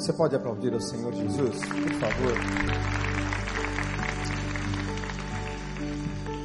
Você 0.00 0.14
pode 0.14 0.34
aplaudir 0.34 0.72
ao 0.72 0.80
Senhor 0.80 1.12
Jesus, 1.12 1.58
por 1.58 1.92
favor? 2.00 2.32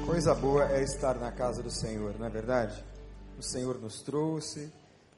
Coisa 0.06 0.36
boa 0.36 0.70
é 0.74 0.84
estar 0.84 1.16
na 1.16 1.32
casa 1.32 1.64
do 1.64 1.72
Senhor, 1.72 2.20
não 2.20 2.26
é 2.26 2.30
verdade? 2.30 2.84
O 3.40 3.42
Senhor 3.42 3.80
nos 3.80 4.02
trouxe, 4.02 4.70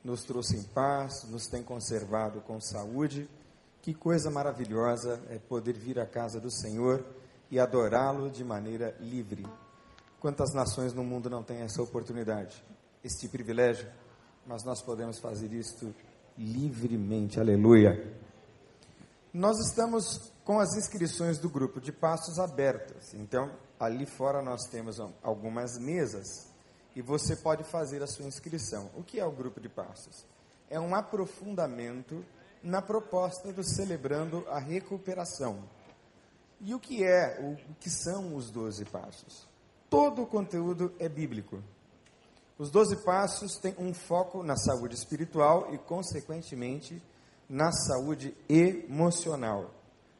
nos 0.03 0.21
trouxe 0.21 0.55
em 0.55 0.61
paz, 0.61 1.23
nos 1.27 1.47
tem 1.47 1.63
conservado 1.63 2.39
com 2.41 2.61
saúde. 2.61 3.27
Que 3.81 3.91
coisa 3.91 4.29
maravilhosa 4.29 5.19
é 5.31 5.39
poder 5.39 5.73
vir 5.73 5.99
à 5.99 6.05
casa 6.05 6.39
do 6.39 6.51
Senhor 6.51 7.03
e 7.49 7.59
adorá-lo 7.59 8.29
de 8.29 8.43
maneira 8.43 8.95
livre. 8.99 9.47
Quantas 10.19 10.53
nações 10.53 10.93
no 10.93 11.03
mundo 11.03 11.27
não 11.27 11.41
têm 11.41 11.61
essa 11.61 11.81
oportunidade, 11.81 12.63
este 13.03 13.27
privilégio? 13.27 13.89
Mas 14.45 14.63
nós 14.63 14.79
podemos 14.83 15.17
fazer 15.17 15.51
isto 15.53 15.91
livremente. 16.37 17.39
Aleluia. 17.39 18.26
Nós 19.37 19.59
estamos 19.59 20.31
com 20.43 20.59
as 20.59 20.75
inscrições 20.75 21.37
do 21.37 21.47
grupo 21.47 21.79
de 21.79 21.91
passos 21.91 22.39
abertas. 22.39 23.13
Então, 23.13 23.51
ali 23.79 24.03
fora 24.03 24.41
nós 24.41 24.63
temos 24.63 24.99
algumas 25.21 25.77
mesas 25.77 26.51
e 26.95 27.03
você 27.03 27.35
pode 27.35 27.63
fazer 27.63 28.01
a 28.01 28.07
sua 28.07 28.25
inscrição. 28.25 28.89
O 28.95 29.03
que 29.03 29.19
é 29.19 29.25
o 29.27 29.31
grupo 29.31 29.61
de 29.61 29.69
passos? 29.69 30.25
É 30.71 30.79
um 30.79 30.95
aprofundamento 30.95 32.25
na 32.63 32.81
proposta 32.81 33.53
do 33.53 33.63
celebrando 33.63 34.43
a 34.49 34.57
recuperação. 34.57 35.59
E 36.59 36.73
o 36.73 36.79
que 36.79 37.03
é, 37.03 37.39
o 37.39 37.75
que 37.75 37.91
são 37.91 38.35
os 38.35 38.49
doze 38.49 38.85
passos? 38.85 39.47
Todo 39.87 40.23
o 40.23 40.25
conteúdo 40.25 40.91
é 40.97 41.07
bíblico. 41.07 41.61
Os 42.57 42.71
doze 42.71 42.95
passos 43.05 43.55
têm 43.59 43.75
um 43.77 43.93
foco 43.93 44.41
na 44.41 44.57
saúde 44.57 44.95
espiritual 44.95 45.71
e, 45.71 45.77
consequentemente, 45.77 46.99
na 47.49 47.71
saúde 47.71 48.35
emocional. 48.49 49.73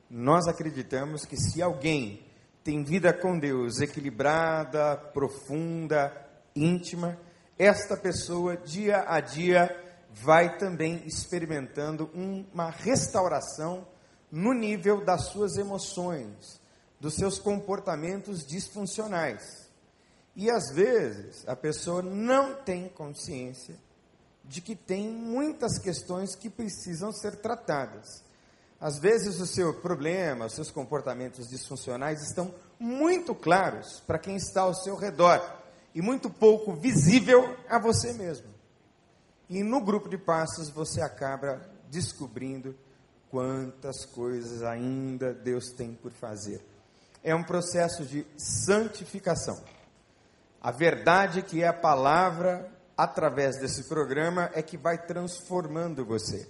Nós 0.09 0.47
acreditamos 0.47 1.25
que 1.25 1.37
se 1.37 1.61
alguém 1.61 2.25
tem 2.63 2.83
vida 2.83 3.13
com 3.13 3.37
Deus 3.37 3.79
equilibrada, 3.79 4.95
profunda, 4.97 6.11
íntima, 6.55 7.19
esta 7.57 7.97
pessoa, 7.97 8.55
dia 8.55 9.03
a 9.07 9.19
dia, 9.19 9.75
vai 10.11 10.57
também 10.57 11.01
experimentando 11.05 12.09
uma 12.13 12.69
restauração 12.69 13.87
no 14.31 14.53
nível 14.53 15.03
das 15.03 15.27
suas 15.27 15.57
emoções, 15.57 16.61
dos 16.99 17.15
seus 17.15 17.39
comportamentos 17.39 18.45
disfuncionais. 18.45 19.69
E 20.35 20.49
às 20.49 20.71
vezes 20.73 21.47
a 21.47 21.55
pessoa 21.55 22.01
não 22.01 22.55
tem 22.55 22.87
consciência 22.89 23.75
de 24.47 24.61
que 24.61 24.75
tem 24.75 25.09
muitas 25.09 25.77
questões 25.77 26.35
que 26.35 26.49
precisam 26.49 27.11
ser 27.11 27.35
tratadas. 27.37 28.23
Às 28.79 28.99
vezes 28.99 29.39
o 29.39 29.47
seu 29.47 29.73
problema, 29.73 30.45
os 30.45 30.53
seus 30.53 30.71
comportamentos 30.71 31.47
disfuncionais 31.47 32.21
estão 32.21 32.53
muito 32.79 33.33
claros 33.33 33.99
para 34.05 34.19
quem 34.19 34.35
está 34.35 34.61
ao 34.61 34.73
seu 34.73 34.95
redor 34.95 35.41
e 35.93 36.01
muito 36.01 36.29
pouco 36.29 36.73
visível 36.73 37.57
a 37.67 37.79
você 37.79 38.13
mesmo. 38.13 38.47
E 39.49 39.63
no 39.63 39.81
grupo 39.81 40.07
de 40.07 40.17
passos 40.17 40.69
você 40.69 41.01
acaba 41.01 41.61
descobrindo 41.89 42.75
quantas 43.31 44.05
coisas 44.05 44.61
ainda 44.61 45.33
Deus 45.33 45.71
tem 45.71 45.93
por 45.93 46.11
fazer. 46.11 46.63
É 47.23 47.33
um 47.33 47.43
processo 47.43 48.05
de 48.05 48.25
santificação. 48.37 49.61
A 50.61 50.71
verdade 50.71 51.41
que 51.41 51.63
é 51.63 51.67
a 51.67 51.73
palavra 51.73 52.76
através 52.97 53.59
desse 53.59 53.87
programa 53.87 54.49
é 54.53 54.61
que 54.61 54.75
vai 54.75 54.97
transformando 54.97 56.03
você. 56.03 56.47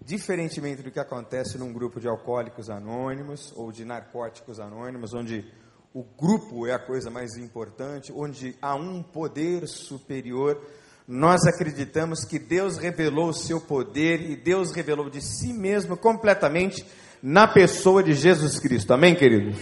Diferentemente 0.00 0.82
do 0.82 0.90
que 0.90 1.00
acontece 1.00 1.58
num 1.58 1.72
grupo 1.72 2.00
de 2.00 2.08
alcoólicos 2.08 2.70
anônimos 2.70 3.52
ou 3.56 3.72
de 3.72 3.84
narcóticos 3.84 4.60
anônimos, 4.60 5.12
onde 5.12 5.44
o 5.92 6.04
grupo 6.04 6.66
é 6.66 6.72
a 6.72 6.78
coisa 6.78 7.10
mais 7.10 7.36
importante, 7.36 8.12
onde 8.12 8.56
há 8.62 8.74
um 8.76 9.02
poder 9.02 9.66
superior, 9.66 10.58
nós 11.06 11.44
acreditamos 11.44 12.24
que 12.24 12.38
Deus 12.38 12.78
revelou 12.78 13.30
o 13.30 13.34
seu 13.34 13.60
poder 13.60 14.20
e 14.30 14.36
Deus 14.36 14.70
revelou 14.70 15.10
de 15.10 15.20
si 15.20 15.52
mesmo 15.52 15.96
completamente 15.96 16.86
na 17.20 17.48
pessoa 17.48 18.02
de 18.02 18.14
Jesus 18.14 18.60
Cristo. 18.60 18.94
Amém, 18.94 19.16
queridos? 19.16 19.58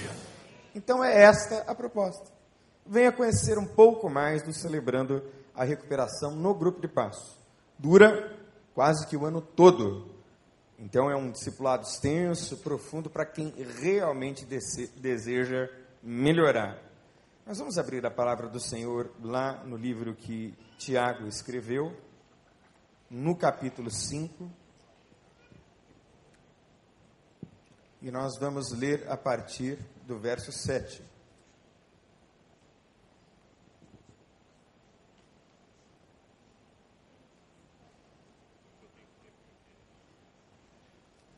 Então 0.74 1.02
é 1.02 1.22
esta 1.22 1.64
a 1.66 1.74
proposta. 1.74 2.30
Venha 2.86 3.10
conhecer 3.10 3.58
um 3.58 3.66
pouco 3.66 4.08
mais 4.08 4.42
do 4.42 4.52
Celebrando 4.52 5.22
a 5.58 5.64
recuperação 5.64 6.36
no 6.36 6.54
grupo 6.54 6.80
de 6.80 6.86
passo. 6.86 7.36
Dura 7.76 8.38
quase 8.72 9.04
que 9.08 9.16
o 9.16 9.26
ano 9.26 9.42
todo. 9.42 10.08
Então 10.78 11.10
é 11.10 11.16
um 11.16 11.32
discipulado 11.32 11.82
extenso, 11.82 12.58
profundo, 12.58 13.10
para 13.10 13.26
quem 13.26 13.52
realmente 13.80 14.46
deseja 14.46 15.68
melhorar. 16.00 16.80
Nós 17.44 17.58
vamos 17.58 17.76
abrir 17.76 18.06
a 18.06 18.10
palavra 18.10 18.46
do 18.46 18.60
Senhor 18.60 19.10
lá 19.20 19.64
no 19.64 19.76
livro 19.76 20.14
que 20.14 20.56
Tiago 20.78 21.26
escreveu, 21.26 21.92
no 23.10 23.34
capítulo 23.34 23.90
5. 23.90 24.48
E 28.00 28.12
nós 28.12 28.38
vamos 28.38 28.70
ler 28.70 29.10
a 29.10 29.16
partir 29.16 29.76
do 30.06 30.16
verso 30.20 30.52
7. 30.52 31.07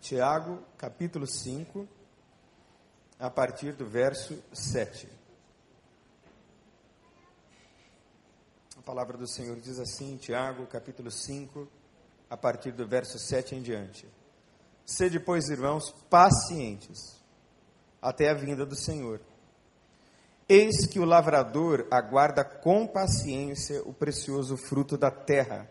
Tiago, 0.00 0.64
capítulo 0.78 1.26
5, 1.26 1.86
a 3.18 3.28
partir 3.28 3.74
do 3.74 3.86
verso 3.86 4.42
7. 4.50 5.06
A 8.78 8.82
palavra 8.82 9.18
do 9.18 9.28
Senhor 9.28 9.60
diz 9.60 9.78
assim, 9.78 10.16
Tiago, 10.16 10.66
capítulo 10.66 11.10
5, 11.10 11.68
a 12.30 12.36
partir 12.36 12.72
do 12.72 12.88
verso 12.88 13.18
7 13.18 13.54
em 13.54 13.62
diante. 13.62 14.08
Sede, 14.86 15.20
pois, 15.20 15.50
irmãos, 15.50 15.94
pacientes 16.08 17.20
até 18.00 18.30
a 18.30 18.34
vinda 18.34 18.64
do 18.64 18.74
Senhor. 18.74 19.20
Eis 20.48 20.86
que 20.86 20.98
o 20.98 21.04
lavrador 21.04 21.86
aguarda 21.90 22.42
com 22.42 22.86
paciência 22.86 23.82
o 23.82 23.92
precioso 23.92 24.56
fruto 24.56 24.96
da 24.96 25.10
terra, 25.10 25.70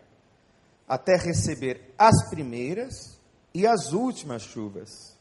até 0.88 1.18
receber 1.18 1.94
as 1.98 2.30
primeiras 2.30 3.19
e 3.54 3.66
as 3.66 3.94
últimas 3.94 4.44
chuvas. 4.44 5.18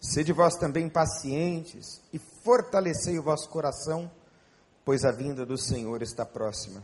Sede 0.00 0.32
vós 0.32 0.56
também 0.56 0.88
pacientes 0.88 2.00
e 2.12 2.18
fortalecei 2.18 3.18
o 3.18 3.22
vosso 3.22 3.48
coração, 3.48 4.10
pois 4.84 5.04
a 5.04 5.12
vinda 5.12 5.46
do 5.46 5.56
Senhor 5.56 6.02
está 6.02 6.26
próxima. 6.26 6.82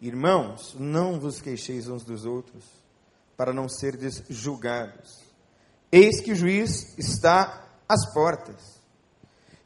Irmãos, 0.00 0.76
não 0.78 1.18
vos 1.18 1.40
queixeis 1.40 1.88
uns 1.88 2.04
dos 2.04 2.24
outros, 2.24 2.64
para 3.36 3.52
não 3.52 3.68
serdes 3.68 4.22
julgados. 4.28 5.20
Eis 5.90 6.20
que 6.20 6.32
o 6.32 6.36
juiz 6.36 6.96
está 6.98 7.66
às 7.88 8.12
portas. 8.12 8.76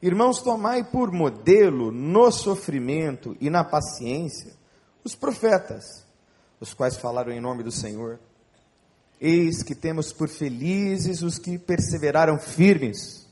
Irmãos, 0.01 0.41
tomai 0.41 0.83
por 0.83 1.11
modelo 1.11 1.91
no 1.91 2.31
sofrimento 2.31 3.37
e 3.39 3.49
na 3.49 3.63
paciência 3.63 4.53
os 5.03 5.13
profetas, 5.15 6.05
os 6.59 6.73
quais 6.73 6.97
falaram 6.97 7.31
em 7.31 7.39
nome 7.39 7.61
do 7.61 7.71
Senhor. 7.71 8.19
Eis 9.21 9.61
que 9.61 9.75
temos 9.75 10.11
por 10.11 10.27
felizes 10.27 11.21
os 11.21 11.37
que 11.37 11.59
perseveraram 11.59 12.39
firmes. 12.39 13.27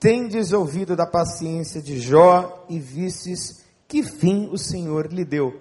Tendes 0.00 0.52
ouvido 0.52 0.96
da 0.96 1.06
paciência 1.06 1.80
de 1.80 2.00
Jó 2.00 2.66
e 2.68 2.80
vistes 2.80 3.64
que 3.86 4.02
fim 4.02 4.48
o 4.50 4.58
Senhor 4.58 5.12
lhe 5.12 5.24
deu, 5.24 5.60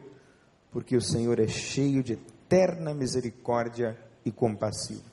porque 0.71 0.97
o 0.97 1.01
Senhor 1.01 1.39
é 1.39 1.47
cheio 1.47 2.01
de 2.01 2.13
eterna 2.13 2.91
misericórdia 2.91 3.95
e 4.25 4.31
compassivo. 4.31 5.03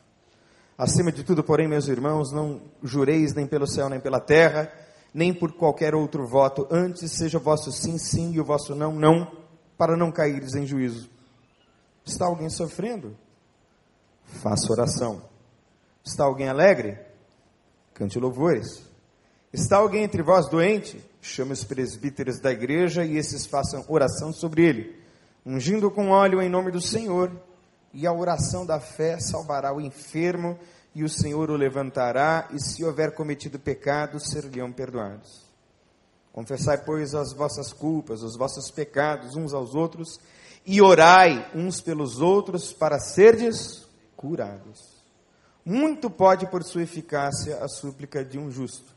Acima 0.79 1.13
de 1.13 1.23
tudo, 1.23 1.45
porém, 1.45 1.69
meus 1.69 1.87
irmãos, 1.87 2.33
não 2.33 2.63
jureis 2.83 3.35
nem 3.35 3.47
pelo 3.47 3.67
céu 3.67 3.91
nem 3.91 4.01
pela 4.01 4.19
terra, 4.19 4.73
nem 5.13 5.35
por 5.35 5.53
qualquer 5.53 5.95
outro 5.95 6.27
voto, 6.27 6.67
antes 6.71 7.13
seja 7.13 7.37
o 7.37 7.41
vosso 7.41 7.71
sim, 7.71 7.99
sim 7.99 8.33
e 8.33 8.41
o 8.41 8.45
vosso 8.45 8.75
não, 8.75 8.93
não, 8.95 9.31
para 9.77 9.95
não 9.95 10.11
caíres 10.11 10.55
em 10.55 10.67
juízo. 10.67 11.11
Está 12.05 12.25
alguém 12.25 12.49
sofrendo? 12.49 13.15
Faça 14.43 14.73
oração. 14.73 15.23
Está 16.05 16.25
alguém 16.25 16.49
alegre? 16.49 16.99
Cante 17.95 18.19
louvores. 18.19 18.83
Está 19.53 19.77
alguém 19.77 20.03
entre 20.03 20.23
vós 20.23 20.49
doente? 20.49 21.01
Chame 21.21 21.53
os 21.53 21.63
presbíteros 21.63 22.41
da 22.41 22.51
igreja 22.51 23.05
e 23.05 23.17
esses 23.17 23.47
façam 23.47 23.85
oração 23.87 24.33
sobre 24.33 24.67
ele, 24.67 25.01
ungindo 25.47 25.91
com 25.91 26.09
óleo 26.09 26.43
em 26.43 26.51
nome 26.51 26.73
do 26.73 26.81
Senhor. 26.81 27.31
E 27.95 28.05
a 28.07 28.13
oração 28.13 28.67
da 28.67 28.81
fé 28.81 29.21
salvará 29.21 29.73
o 29.73 29.81
enfermo, 29.81 30.59
e 30.95 31.05
o 31.05 31.09
Senhor 31.09 31.51
o 31.51 31.57
levantará, 31.57 32.49
e 32.51 32.59
se 32.59 32.85
houver 32.85 33.15
cometido 33.15 33.59
pecado, 33.59 34.19
ser-lhe-ão 34.19 34.73
perdoados. 34.73 35.43
Confessai, 36.33 36.79
pois, 36.79 37.15
as 37.15 37.35
vossas 37.35 37.73
culpas, 37.73 38.23
os 38.23 38.37
vossos 38.37 38.71
pecados 38.71 39.37
uns 39.37 39.53
aos 39.53 39.75
outros, 39.75 40.19
e 40.65 40.81
orai 40.81 41.51
uns 41.55 41.81
pelos 41.83 42.21
outros 42.21 42.73
para 42.73 42.99
serdes 42.99 43.87
curados. 44.23 45.03
Muito 45.65 46.09
pode, 46.09 46.49
por 46.49 46.63
sua 46.63 46.85
eficácia, 46.85 47.57
a 47.57 47.67
súplica 47.67 48.25
de 48.25 48.39
um 48.39 48.53
justo. 48.53 48.95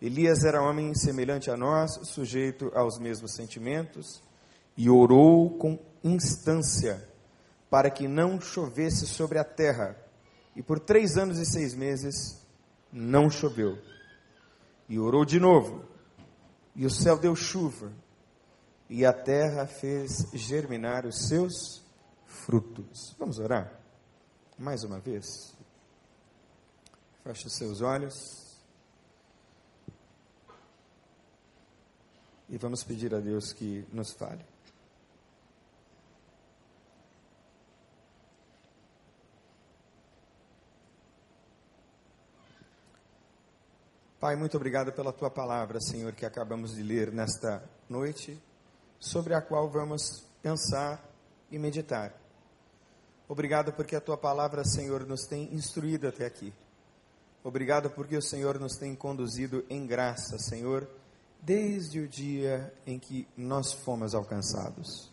Elias 0.00 0.44
era 0.44 0.62
homem 0.62 0.94
semelhante 0.94 1.50
a 1.50 1.58
nós, 1.58 2.08
sujeito 2.08 2.72
aos 2.74 2.98
mesmos 2.98 3.34
sentimentos, 3.34 4.22
e 4.78 4.88
orou 4.88 5.58
com 5.58 5.78
instância 6.02 7.06
para 7.68 7.90
que 7.90 8.08
não 8.08 8.40
chovesse 8.40 9.06
sobre 9.06 9.38
a 9.38 9.44
terra. 9.44 9.94
E 10.56 10.62
por 10.62 10.80
três 10.80 11.18
anos 11.18 11.38
e 11.38 11.44
seis 11.44 11.74
meses 11.74 12.40
não 12.90 13.28
choveu. 13.28 13.78
E 14.88 14.98
orou 14.98 15.26
de 15.26 15.38
novo, 15.38 15.84
e 16.74 16.86
o 16.86 16.90
céu 16.90 17.18
deu 17.18 17.36
chuva, 17.36 17.92
e 18.88 19.04
a 19.04 19.12
terra 19.12 19.66
fez 19.66 20.26
germinar 20.32 21.04
os 21.04 21.28
seus 21.28 21.84
frutos. 22.24 23.14
Vamos 23.18 23.38
orar? 23.38 23.79
Mais 24.60 24.84
uma 24.84 25.00
vez. 25.00 25.54
Feche 27.24 27.46
os 27.46 27.56
seus 27.56 27.80
olhos. 27.80 28.60
E 32.46 32.58
vamos 32.58 32.84
pedir 32.84 33.14
a 33.14 33.20
Deus 33.20 33.54
que 33.54 33.86
nos 33.90 34.12
fale. 34.12 34.44
Pai, 44.20 44.36
muito 44.36 44.58
obrigado 44.58 44.92
pela 44.92 45.10
tua 45.10 45.30
palavra, 45.30 45.80
Senhor, 45.80 46.12
que 46.12 46.26
acabamos 46.26 46.74
de 46.74 46.82
ler 46.82 47.10
nesta 47.10 47.64
noite, 47.88 48.38
sobre 48.98 49.32
a 49.32 49.40
qual 49.40 49.70
vamos 49.70 50.22
pensar 50.42 51.02
e 51.50 51.58
meditar. 51.58 52.19
Obrigado 53.30 53.72
porque 53.72 53.94
a 53.94 54.00
tua 54.00 54.16
palavra, 54.18 54.64
Senhor, 54.64 55.06
nos 55.06 55.24
tem 55.24 55.54
instruído 55.54 56.08
até 56.08 56.26
aqui. 56.26 56.52
Obrigado 57.44 57.88
porque 57.88 58.16
o 58.16 58.20
Senhor 58.20 58.58
nos 58.58 58.76
tem 58.76 58.92
conduzido 58.92 59.64
em 59.70 59.86
graça, 59.86 60.36
Senhor, 60.36 60.84
desde 61.40 62.00
o 62.00 62.08
dia 62.08 62.74
em 62.84 62.98
que 62.98 63.28
nós 63.36 63.72
fomos 63.72 64.16
alcançados. 64.16 65.12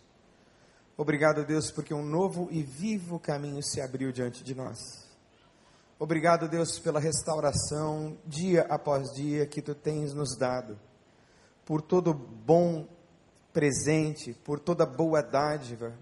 Obrigado, 0.98 1.46
Deus, 1.46 1.70
porque 1.70 1.94
um 1.94 2.04
novo 2.04 2.48
e 2.50 2.64
vivo 2.64 3.20
caminho 3.20 3.62
se 3.62 3.82
abriu 3.82 4.12
diante 4.12 4.44
de 4.44 4.56
nós. 4.56 4.80
Obrigado, 6.00 6.50
Deus, 6.50 6.80
pela 6.80 7.00
restauração 7.00 8.18
dia 8.26 8.64
após 8.64 9.14
dia 9.14 9.46
que 9.46 9.62
tu 9.62 9.76
tens 9.76 10.12
nos 10.16 10.36
dado, 10.36 10.76
por 11.64 11.84
todo 11.84 12.16
bom 12.16 12.88
presente, 13.54 14.34
por 14.44 14.60
toda 14.60 14.88
boa 14.88 15.22
dádiva, 15.22 15.94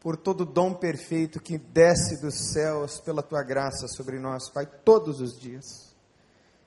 por 0.00 0.16
todo 0.16 0.44
dom 0.44 0.74
perfeito 0.74 1.40
que 1.40 1.58
desce 1.58 2.20
dos 2.20 2.52
céus 2.52 3.00
pela 3.00 3.22
tua 3.22 3.42
graça 3.42 3.88
sobre 3.88 4.18
nós, 4.18 4.48
Pai, 4.50 4.66
todos 4.66 5.20
os 5.20 5.38
dias. 5.38 5.94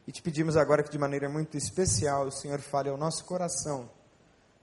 E 0.07 0.11
te 0.11 0.21
pedimos 0.21 0.57
agora 0.57 0.83
que 0.83 0.91
de 0.91 0.97
maneira 0.97 1.29
muito 1.29 1.57
especial 1.57 2.27
o 2.27 2.31
Senhor 2.31 2.59
fale 2.59 2.89
ao 2.89 2.97
nosso 2.97 3.23
coração, 3.25 3.89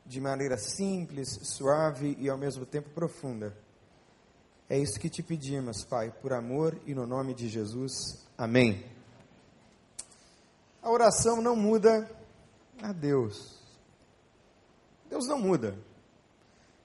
de 0.04 0.20
maneira 0.20 0.58
simples, 0.58 1.28
suave 1.42 2.16
e 2.18 2.28
ao 2.28 2.36
mesmo 2.36 2.66
tempo 2.66 2.90
profunda 2.90 3.54
é 4.68 4.78
isso 4.78 5.00
que 5.00 5.08
te 5.08 5.22
pedimos, 5.22 5.82
Pai, 5.82 6.12
por 6.20 6.32
amor 6.32 6.78
e 6.84 6.94
no 6.94 7.06
nome 7.06 7.32
de 7.32 7.48
Jesus. 7.48 8.26
Amém. 8.36 8.84
A 10.82 10.90
oração 10.90 11.40
não 11.40 11.56
muda 11.56 12.08
a 12.82 12.92
Deus. 12.92 13.58
Deus 15.08 15.26
não 15.26 15.38
muda. 15.38 15.74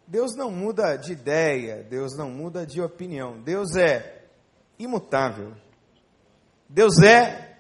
Deus 0.05 0.35
não 0.35 0.51
muda 0.51 0.95
de 0.95 1.13
ideia, 1.13 1.83
Deus 1.83 2.15
não 2.17 2.29
muda 2.29 2.65
de 2.65 2.81
opinião. 2.81 3.41
Deus 3.41 3.75
é 3.75 4.25
imutável. 4.77 5.53
Deus 6.67 7.01
é 7.01 7.57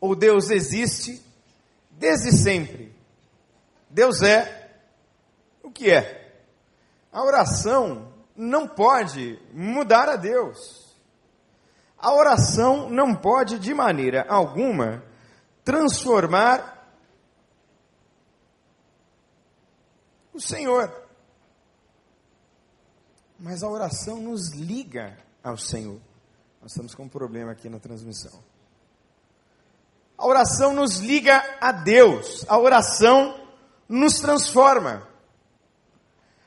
ou 0.00 0.14
Deus 0.14 0.50
existe 0.50 1.22
desde 1.90 2.32
sempre. 2.32 2.94
Deus 3.88 4.22
é 4.22 4.70
o 5.62 5.70
que 5.70 5.90
é. 5.90 6.34
A 7.12 7.24
oração 7.24 8.12
não 8.36 8.66
pode 8.66 9.38
mudar 9.52 10.08
a 10.08 10.16
Deus. 10.16 10.96
A 11.98 12.14
oração 12.14 12.88
não 12.88 13.14
pode, 13.14 13.58
de 13.58 13.74
maneira 13.74 14.24
alguma, 14.26 15.04
transformar 15.62 16.88
o 20.32 20.40
Senhor. 20.40 20.99
Mas 23.40 23.62
a 23.62 23.68
oração 23.68 24.18
nos 24.18 24.50
liga 24.50 25.16
ao 25.42 25.56
Senhor. 25.56 25.98
Nós 26.60 26.72
estamos 26.72 26.94
com 26.94 27.04
um 27.04 27.08
problema 27.08 27.52
aqui 27.52 27.70
na 27.70 27.78
transmissão. 27.78 28.38
A 30.16 30.26
oração 30.26 30.74
nos 30.74 30.98
liga 30.98 31.42
a 31.58 31.72
Deus. 31.72 32.44
A 32.46 32.58
oração 32.58 33.40
nos 33.88 34.20
transforma. 34.20 35.08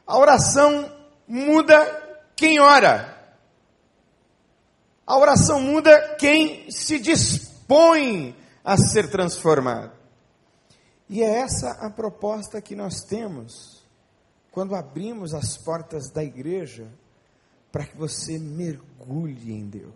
A 0.05 0.17
oração 0.19 0.95
muda 1.27 1.83
quem 2.35 2.59
ora. 2.59 3.11
A 5.07 5.17
oração 5.17 5.59
muda 5.59 6.15
quem 6.19 6.69
se 6.69 6.99
dispõe 6.99 8.37
a 8.63 8.77
ser 8.77 9.09
transformado. 9.09 9.91
E 11.09 11.23
é 11.23 11.39
essa 11.39 11.71
a 11.71 11.89
proposta 11.89 12.61
que 12.61 12.75
nós 12.75 13.01
temos 13.01 13.82
quando 14.53 14.75
abrimos 14.75 15.33
as 15.33 15.57
portas 15.57 16.11
da 16.11 16.23
igreja 16.23 16.87
para 17.71 17.87
que 17.87 17.97
você 17.97 18.37
mergulhe 18.37 19.51
em 19.51 19.67
Deus. 19.67 19.91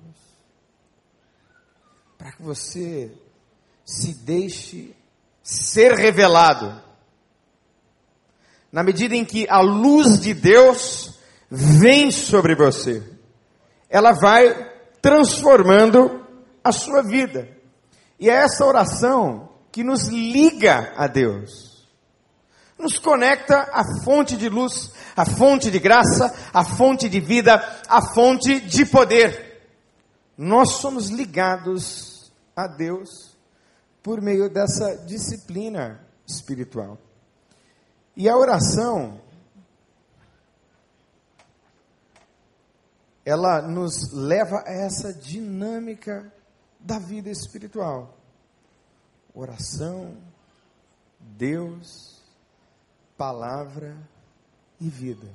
Para 2.18 2.32
que 2.32 2.42
você 2.42 3.16
se 3.86 4.16
deixe 4.16 4.96
ser 5.44 5.94
revelado. 5.94 6.82
Na 8.72 8.82
medida 8.82 9.16
em 9.16 9.24
que 9.24 9.48
a 9.48 9.62
luz 9.62 10.20
de 10.20 10.34
Deus 10.34 11.20
vem 11.52 12.10
sobre 12.10 12.56
você. 12.56 13.04
Ela 13.88 14.14
vai 14.14 14.74
transformando 15.00 16.26
a 16.64 16.72
sua 16.72 17.04
vida. 17.04 17.48
E 18.20 18.28
é 18.28 18.34
essa 18.34 18.66
oração 18.66 19.50
que 19.72 19.84
nos 19.84 20.08
liga 20.08 20.96
a 20.98 21.06
Deus. 21.06 21.77
Nos 22.78 23.00
conecta 23.00 23.70
à 23.74 23.84
fonte 24.04 24.38
de 24.38 24.48
luz, 24.50 24.92
à 25.16 25.26
fonte 25.26 25.72
de 25.72 25.80
graça, 25.80 26.34
à 26.54 26.64
fonte 26.64 27.10
de 27.10 27.20
vida, 27.20 27.56
à 27.90 28.02
fonte 28.14 28.60
de 28.60 28.86
poder. 28.86 29.62
Nós 30.38 30.74
somos 30.74 31.10
ligados 31.10 32.32
a 32.56 32.68
Deus 32.68 33.36
por 34.04 34.22
meio 34.22 34.50
dessa 34.50 34.96
disciplina 35.06 36.00
espiritual. 36.28 37.00
E 38.16 38.30
a 38.30 38.38
oração 38.38 39.20
ela 43.28 43.62
nos 43.62 44.14
leva 44.14 44.64
a 44.66 44.72
essa 44.72 45.14
dinâmica 45.14 46.32
da 46.80 46.98
vida 46.98 47.30
espiritual. 47.30 48.18
Oração, 49.34 50.16
Deus, 51.20 52.17
palavra 53.18 53.98
e 54.80 54.88
vida. 54.90 55.28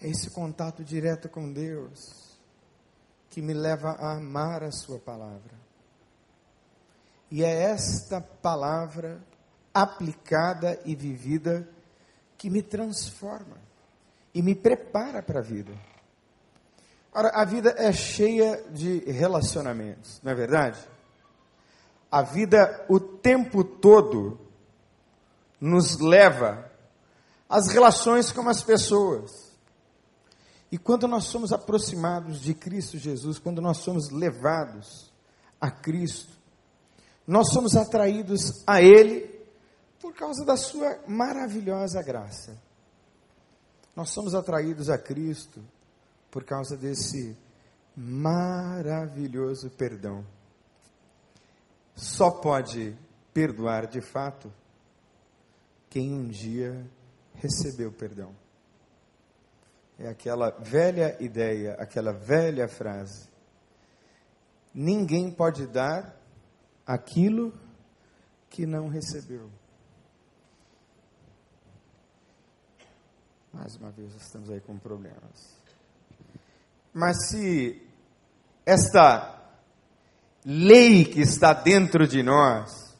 É 0.00 0.08
esse 0.08 0.30
contato 0.30 0.82
direto 0.84 1.28
com 1.28 1.52
Deus 1.52 2.38
que 3.28 3.40
me 3.40 3.54
leva 3.54 3.92
a 3.92 4.16
amar 4.16 4.62
a 4.62 4.70
Sua 4.70 4.98
palavra. 4.98 5.54
E 7.30 7.42
é 7.42 7.62
esta 7.70 8.20
palavra 8.20 9.20
aplicada 9.72 10.78
e 10.84 10.94
vivida 10.94 11.66
que 12.36 12.50
me 12.50 12.62
transforma 12.62 13.56
e 14.34 14.42
me 14.42 14.54
prepara 14.54 15.22
para 15.22 15.38
a 15.38 15.42
vida. 15.42 15.72
Ora, 17.14 17.28
a 17.28 17.44
vida 17.44 17.74
é 17.78 17.92
cheia 17.92 18.62
de 18.70 18.98
relacionamentos, 19.10 20.20
não 20.22 20.32
é 20.32 20.34
verdade? 20.34 20.78
A 22.10 22.22
vida 22.22 22.84
o 22.88 22.98
tempo 22.98 23.62
todo 23.62 24.38
nos 25.62 26.00
leva 26.00 26.68
às 27.48 27.68
relações 27.68 28.32
com 28.32 28.48
as 28.48 28.64
pessoas. 28.64 29.30
E 30.72 30.76
quando 30.76 31.06
nós 31.06 31.24
somos 31.24 31.52
aproximados 31.52 32.40
de 32.40 32.52
Cristo 32.52 32.98
Jesus, 32.98 33.38
quando 33.38 33.62
nós 33.62 33.78
somos 33.78 34.10
levados 34.10 35.12
a 35.60 35.70
Cristo, 35.70 36.36
nós 37.24 37.52
somos 37.52 37.76
atraídos 37.76 38.64
a 38.66 38.82
Ele 38.82 39.40
por 40.00 40.12
causa 40.12 40.44
da 40.44 40.56
Sua 40.56 40.98
maravilhosa 41.06 42.02
graça. 42.02 42.60
Nós 43.94 44.10
somos 44.10 44.34
atraídos 44.34 44.90
a 44.90 44.98
Cristo 44.98 45.62
por 46.28 46.42
causa 46.42 46.76
desse 46.76 47.36
maravilhoso 47.96 49.70
perdão. 49.70 50.26
Só 51.94 52.32
pode 52.32 52.96
perdoar 53.32 53.86
de 53.86 54.00
fato 54.00 54.52
quem 55.92 56.10
um 56.10 56.26
dia 56.26 56.90
recebeu 57.34 57.92
perdão. 57.92 58.34
É 59.98 60.08
aquela 60.08 60.48
velha 60.48 61.22
ideia, 61.22 61.74
aquela 61.74 62.14
velha 62.14 62.66
frase. 62.66 63.28
Ninguém 64.72 65.30
pode 65.30 65.66
dar 65.66 66.18
aquilo 66.86 67.52
que 68.48 68.64
não 68.64 68.88
recebeu. 68.88 69.50
Mais 73.52 73.76
uma 73.76 73.90
vez, 73.90 74.14
estamos 74.14 74.48
aí 74.48 74.62
com 74.62 74.78
problemas. 74.78 75.60
Mas 76.90 77.28
se 77.28 77.86
esta 78.64 79.46
lei 80.42 81.04
que 81.04 81.20
está 81.20 81.52
dentro 81.52 82.08
de 82.08 82.22
nós, 82.22 82.91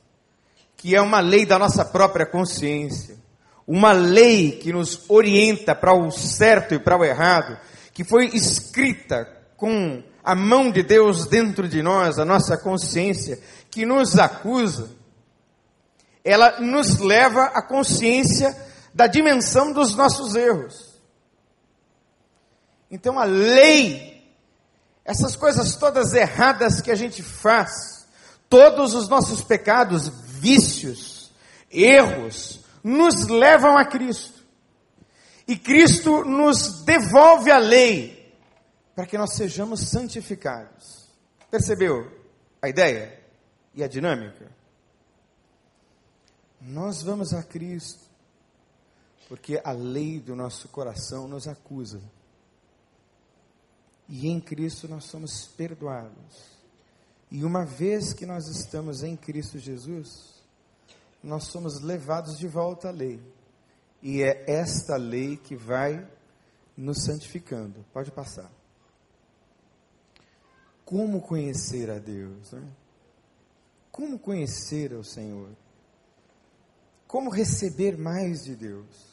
que 0.83 0.97
é 0.97 1.01
uma 1.01 1.21
lei 1.21 1.47
da 1.47 1.61
nossa 1.61 1.85
própria 1.85 2.27
consciência, 2.27 3.17
uma 3.65 3.93
lei 3.93 4.51
que 4.51 4.73
nos 4.73 5.09
orienta 5.09 5.77
para 5.77 5.95
o 5.95 6.11
certo 6.11 6.75
e 6.75 6.79
para 6.81 6.99
o 6.99 7.05
errado, 7.05 7.57
que 7.95 8.03
foi 8.03 8.27
escrita 8.35 9.25
com 9.57 10.03
a 10.25 10.35
mão 10.35 10.73
de 10.73 10.83
Deus 10.83 11.27
dentro 11.27 11.69
de 11.69 11.81
nós, 11.83 12.19
a 12.19 12.25
nossa 12.25 12.57
consciência, 12.57 13.39
que 13.71 13.87
nos 13.87 14.19
acusa, 14.19 14.91
ela 16.25 16.61
nos 16.61 16.99
leva 16.99 17.45
à 17.55 17.63
consciência 17.63 18.53
da 18.93 19.07
dimensão 19.07 19.73
dos 19.73 19.95
nossos 19.95 20.35
erros. 20.35 21.01
Então 22.91 23.21
a 23.21 23.25
lei, 23.25 24.29
essas 25.05 25.37
coisas 25.37 25.77
todas 25.77 26.13
erradas 26.13 26.81
que 26.81 26.91
a 26.91 26.97
gente 26.97 27.23
faz, 27.23 28.05
todos 28.49 28.95
os 28.95 29.09
nossos 29.09 29.43
pecados, 29.43 30.11
vícios, 30.43 31.31
erros, 31.71 32.65
nos 32.83 33.29
levam 33.29 33.79
a 33.79 33.85
Cristo. 33.85 34.43
E 35.47 35.57
Cristo 35.57 36.25
nos 36.25 36.83
devolve 36.83 37.51
a 37.51 37.59
lei 37.59 38.35
para 38.95 39.07
que 39.07 39.17
nós 39.17 39.35
sejamos 39.35 39.89
santificados. 39.89 41.09
Percebeu 41.49 42.11
a 42.61 42.69
ideia 42.69 43.21
e 43.73 43.85
a 43.85 43.89
dinâmica? 43.89 44.51
Nós 46.61 47.03
vamos 47.03 47.33
a 47.33 47.43
Cristo 47.43 48.11
porque 49.29 49.61
a 49.65 49.73
lei 49.73 50.21
do 50.21 50.35
nosso 50.35 50.69
coração 50.69 51.29
nos 51.29 51.47
acusa. 51.47 52.03
E 54.09 54.29
em 54.29 54.41
Cristo 54.41 54.89
nós 54.89 55.05
somos 55.05 55.47
perdoados. 55.57 56.53
E 57.31 57.45
uma 57.47 57.65
vez 57.65 58.13
que 58.13 58.27
nós 58.27 58.47
estamos 58.47 59.03
em 59.03 59.17
Cristo 59.17 59.59
Jesus, 59.59 60.32
nós 61.23 61.45
somos 61.45 61.81
levados 61.81 62.37
de 62.37 62.49
volta 62.49 62.89
à 62.89 62.91
lei. 62.91 63.23
E 64.03 64.23
é 64.23 64.45
esta 64.51 64.97
lei 64.97 65.37
que 65.37 65.55
vai 65.55 66.07
nos 66.77 67.05
santificando. 67.05 67.85
Pode 67.93 68.11
passar. 68.11 68.51
Como 70.85 71.23
conhecer 71.23 71.91
a 71.91 71.99
Deus? 71.99 72.53
Né? 72.53 72.69
Como 73.91 74.19
conhecer 74.19 74.93
o 74.93 75.05
Senhor? 75.05 75.51
Como 77.07 77.31
receber 77.31 77.97
mais 77.97 78.43
de 78.43 78.57
Deus? 78.57 79.13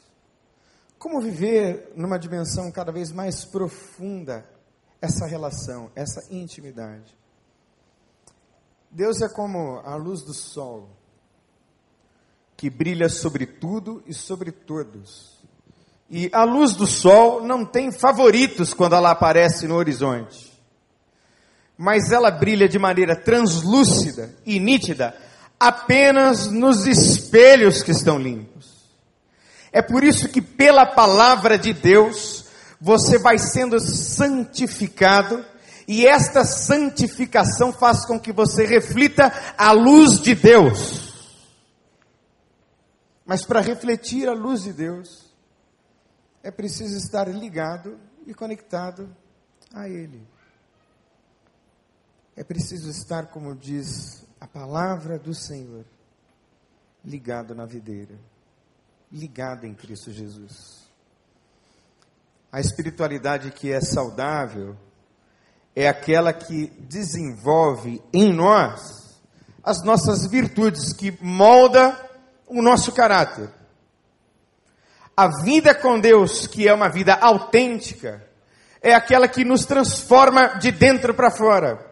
Como 0.98 1.20
viver 1.20 1.92
numa 1.94 2.18
dimensão 2.18 2.70
cada 2.72 2.90
vez 2.90 3.12
mais 3.12 3.44
profunda 3.44 4.44
essa 5.00 5.26
relação, 5.26 5.90
essa 5.94 6.26
intimidade? 6.34 7.16
Deus 8.90 9.22
é 9.22 9.28
como 9.28 9.78
a 9.78 9.94
luz 9.94 10.22
do 10.22 10.34
sol 10.34 10.90
que 12.60 12.68
brilha 12.68 13.08
sobre 13.08 13.46
tudo 13.46 14.02
e 14.06 14.12
sobre 14.12 14.52
todos. 14.52 15.40
E 16.10 16.28
a 16.30 16.44
luz 16.44 16.74
do 16.74 16.86
sol 16.86 17.42
não 17.42 17.64
tem 17.64 17.90
favoritos 17.90 18.74
quando 18.74 18.94
ela 18.94 19.12
aparece 19.12 19.66
no 19.66 19.76
horizonte. 19.76 20.52
Mas 21.78 22.12
ela 22.12 22.30
brilha 22.30 22.68
de 22.68 22.78
maneira 22.78 23.16
translúcida 23.16 24.34
e 24.44 24.60
nítida 24.60 25.16
apenas 25.58 26.48
nos 26.48 26.86
espelhos 26.86 27.82
que 27.82 27.92
estão 27.92 28.18
limpos. 28.18 28.90
É 29.72 29.80
por 29.80 30.04
isso 30.04 30.28
que 30.28 30.42
pela 30.42 30.84
palavra 30.84 31.56
de 31.56 31.72
Deus 31.72 32.44
você 32.78 33.18
vai 33.18 33.38
sendo 33.38 33.80
santificado 33.80 35.42
e 35.88 36.06
esta 36.06 36.44
santificação 36.44 37.72
faz 37.72 38.04
com 38.04 38.20
que 38.20 38.34
você 38.34 38.66
reflita 38.66 39.32
a 39.56 39.72
luz 39.72 40.20
de 40.20 40.34
Deus. 40.34 41.09
Mas 43.30 43.44
para 43.44 43.60
refletir 43.60 44.28
a 44.28 44.32
luz 44.32 44.64
de 44.64 44.72
Deus, 44.72 45.32
é 46.42 46.50
preciso 46.50 46.96
estar 46.96 47.28
ligado 47.28 47.96
e 48.26 48.34
conectado 48.34 49.08
a 49.72 49.88
Ele. 49.88 50.26
É 52.34 52.42
preciso 52.42 52.90
estar, 52.90 53.26
como 53.26 53.54
diz 53.54 54.26
a 54.40 54.48
palavra 54.48 55.16
do 55.16 55.32
Senhor, 55.32 55.84
ligado 57.04 57.54
na 57.54 57.64
videira, 57.66 58.18
ligado 59.12 59.64
em 59.64 59.74
Cristo 59.74 60.10
Jesus. 60.10 60.90
A 62.50 62.58
espiritualidade 62.58 63.52
que 63.52 63.70
é 63.70 63.80
saudável 63.80 64.76
é 65.76 65.86
aquela 65.86 66.32
que 66.32 66.66
desenvolve 66.80 68.02
em 68.12 68.32
nós 68.34 69.20
as 69.62 69.84
nossas 69.84 70.28
virtudes, 70.28 70.92
que 70.92 71.16
molda 71.22 72.09
o 72.50 72.62
nosso 72.62 72.92
caráter. 72.92 73.48
A 75.16 75.42
vida 75.42 75.74
com 75.74 76.00
Deus, 76.00 76.46
que 76.46 76.66
é 76.66 76.74
uma 76.74 76.88
vida 76.88 77.14
autêntica, 77.14 78.26
é 78.82 78.94
aquela 78.94 79.28
que 79.28 79.44
nos 79.44 79.64
transforma 79.66 80.58
de 80.58 80.72
dentro 80.72 81.14
para 81.14 81.30
fora. 81.30 81.90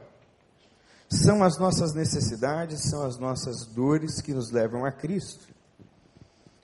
São 1.08 1.42
as 1.42 1.58
nossas 1.58 1.94
necessidades, 1.94 2.82
são 2.90 3.02
as 3.02 3.18
nossas 3.18 3.66
dores 3.66 4.20
que 4.20 4.34
nos 4.34 4.50
levam 4.50 4.84
a 4.84 4.92
Cristo. 4.92 5.46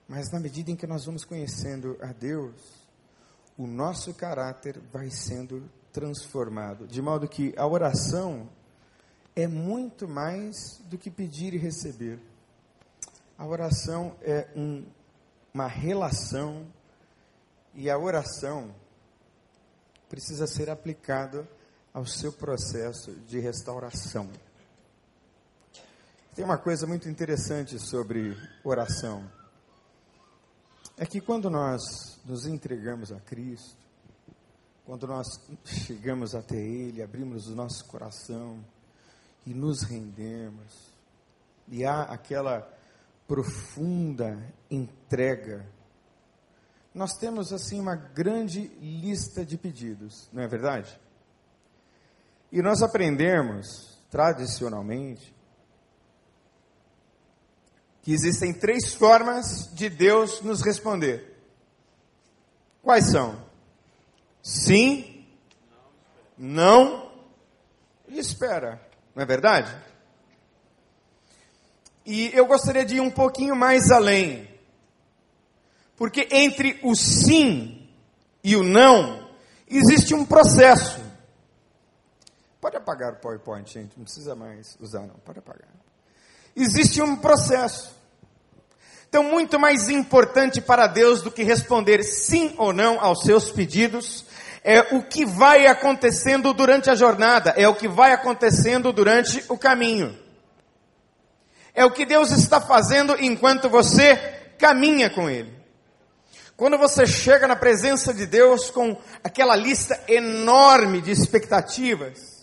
Mas 0.08 0.30
na 0.30 0.38
medida 0.38 0.70
em 0.70 0.76
que 0.76 0.86
nós 0.86 1.04
vamos 1.04 1.24
conhecendo 1.24 1.96
a 2.00 2.12
Deus, 2.12 2.54
o 3.56 3.66
nosso 3.66 4.12
caráter 4.12 4.80
vai 4.92 5.10
sendo 5.10 5.62
transformado. 5.92 6.86
De 6.86 7.00
modo 7.00 7.28
que 7.28 7.54
a 7.56 7.66
oração 7.66 8.48
é 9.34 9.46
muito 9.46 10.06
mais 10.06 10.78
do 10.86 10.98
que 10.98 11.10
pedir 11.10 11.54
e 11.54 11.58
receber. 11.58 12.18
A 13.36 13.46
oração 13.46 14.16
é 14.22 14.48
um, 14.54 14.86
uma 15.52 15.66
relação 15.66 16.66
e 17.74 17.90
a 17.90 17.98
oração 17.98 18.72
precisa 20.08 20.46
ser 20.46 20.70
aplicada 20.70 21.48
ao 21.92 22.06
seu 22.06 22.32
processo 22.32 23.12
de 23.26 23.40
restauração. 23.40 24.30
Tem 26.34 26.44
uma 26.44 26.58
coisa 26.58 26.86
muito 26.86 27.08
interessante 27.08 27.78
sobre 27.78 28.36
oração. 28.62 29.28
É 30.96 31.04
que 31.04 31.20
quando 31.20 31.50
nós 31.50 32.20
nos 32.24 32.46
entregamos 32.46 33.10
a 33.10 33.18
Cristo, 33.20 33.76
quando 34.86 35.06
nós 35.08 35.26
chegamos 35.64 36.34
até 36.36 36.56
Ele, 36.56 37.02
abrimos 37.02 37.48
o 37.48 37.54
nosso 37.54 37.84
coração 37.86 38.64
e 39.44 39.52
nos 39.52 39.82
rendemos, 39.82 40.92
e 41.68 41.84
há 41.84 42.02
aquela 42.02 42.73
profunda 43.26 44.52
entrega. 44.70 45.66
Nós 46.94 47.14
temos 47.14 47.52
assim 47.52 47.80
uma 47.80 47.96
grande 47.96 48.68
lista 48.80 49.44
de 49.44 49.56
pedidos, 49.56 50.28
não 50.32 50.42
é 50.42 50.46
verdade? 50.46 50.98
E 52.52 52.62
nós 52.62 52.82
aprendemos, 52.82 53.98
tradicionalmente, 54.10 55.34
que 58.02 58.12
existem 58.12 58.52
três 58.52 58.94
formas 58.94 59.68
de 59.74 59.88
Deus 59.88 60.40
nos 60.42 60.62
responder. 60.62 61.34
Quais 62.82 63.10
são? 63.10 63.42
Sim, 64.42 65.26
não 66.36 67.10
e 68.06 68.18
espera. 68.18 68.80
Não 69.14 69.22
é 69.22 69.26
verdade? 69.26 69.74
E 72.04 72.30
eu 72.34 72.46
gostaria 72.46 72.84
de 72.84 72.96
ir 72.96 73.00
um 73.00 73.10
pouquinho 73.10 73.56
mais 73.56 73.90
além. 73.90 74.48
Porque 75.96 76.28
entre 76.30 76.78
o 76.82 76.94
sim 76.94 77.88
e 78.42 78.56
o 78.56 78.62
não, 78.62 79.28
existe 79.68 80.14
um 80.14 80.24
processo. 80.24 81.02
Pode 82.60 82.76
apagar 82.76 83.12
o 83.12 83.16
PowerPoint, 83.16 83.70
gente, 83.70 83.96
não 83.96 84.04
precisa 84.04 84.34
mais 84.34 84.76
usar, 84.80 85.00
não, 85.00 85.14
pode 85.24 85.38
apagar. 85.38 85.68
Existe 86.56 87.00
um 87.02 87.16
processo. 87.16 87.94
Então, 89.08 89.22
muito 89.22 89.58
mais 89.60 89.88
importante 89.88 90.60
para 90.60 90.86
Deus 90.86 91.22
do 91.22 91.30
que 91.30 91.42
responder 91.42 92.02
sim 92.02 92.54
ou 92.58 92.72
não 92.72 93.00
aos 93.00 93.22
seus 93.22 93.50
pedidos, 93.50 94.26
é 94.62 94.80
o 94.96 95.02
que 95.02 95.24
vai 95.24 95.66
acontecendo 95.66 96.52
durante 96.52 96.90
a 96.90 96.94
jornada, 96.94 97.50
é 97.56 97.68
o 97.68 97.74
que 97.74 97.86
vai 97.86 98.12
acontecendo 98.12 98.92
durante 98.92 99.44
o 99.48 99.56
caminho. 99.56 100.18
É 101.74 101.84
o 101.84 101.90
que 101.90 102.06
Deus 102.06 102.30
está 102.30 102.60
fazendo 102.60 103.16
enquanto 103.18 103.68
você 103.68 104.16
caminha 104.58 105.10
com 105.10 105.28
Ele. 105.28 105.52
Quando 106.56 106.78
você 106.78 107.04
chega 107.04 107.48
na 107.48 107.56
presença 107.56 108.14
de 108.14 108.26
Deus 108.26 108.70
com 108.70 108.96
aquela 109.24 109.56
lista 109.56 110.00
enorme 110.06 111.00
de 111.00 111.10
expectativas, 111.10 112.34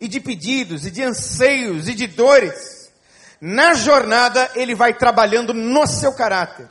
e 0.00 0.06
de 0.06 0.20
pedidos, 0.20 0.86
e 0.86 0.90
de 0.90 1.02
anseios, 1.02 1.88
e 1.88 1.94
de 1.94 2.06
dores, 2.06 2.92
na 3.40 3.74
jornada 3.74 4.50
ele 4.54 4.74
vai 4.74 4.94
trabalhando 4.94 5.52
no 5.52 5.86
seu 5.86 6.12
caráter. 6.12 6.68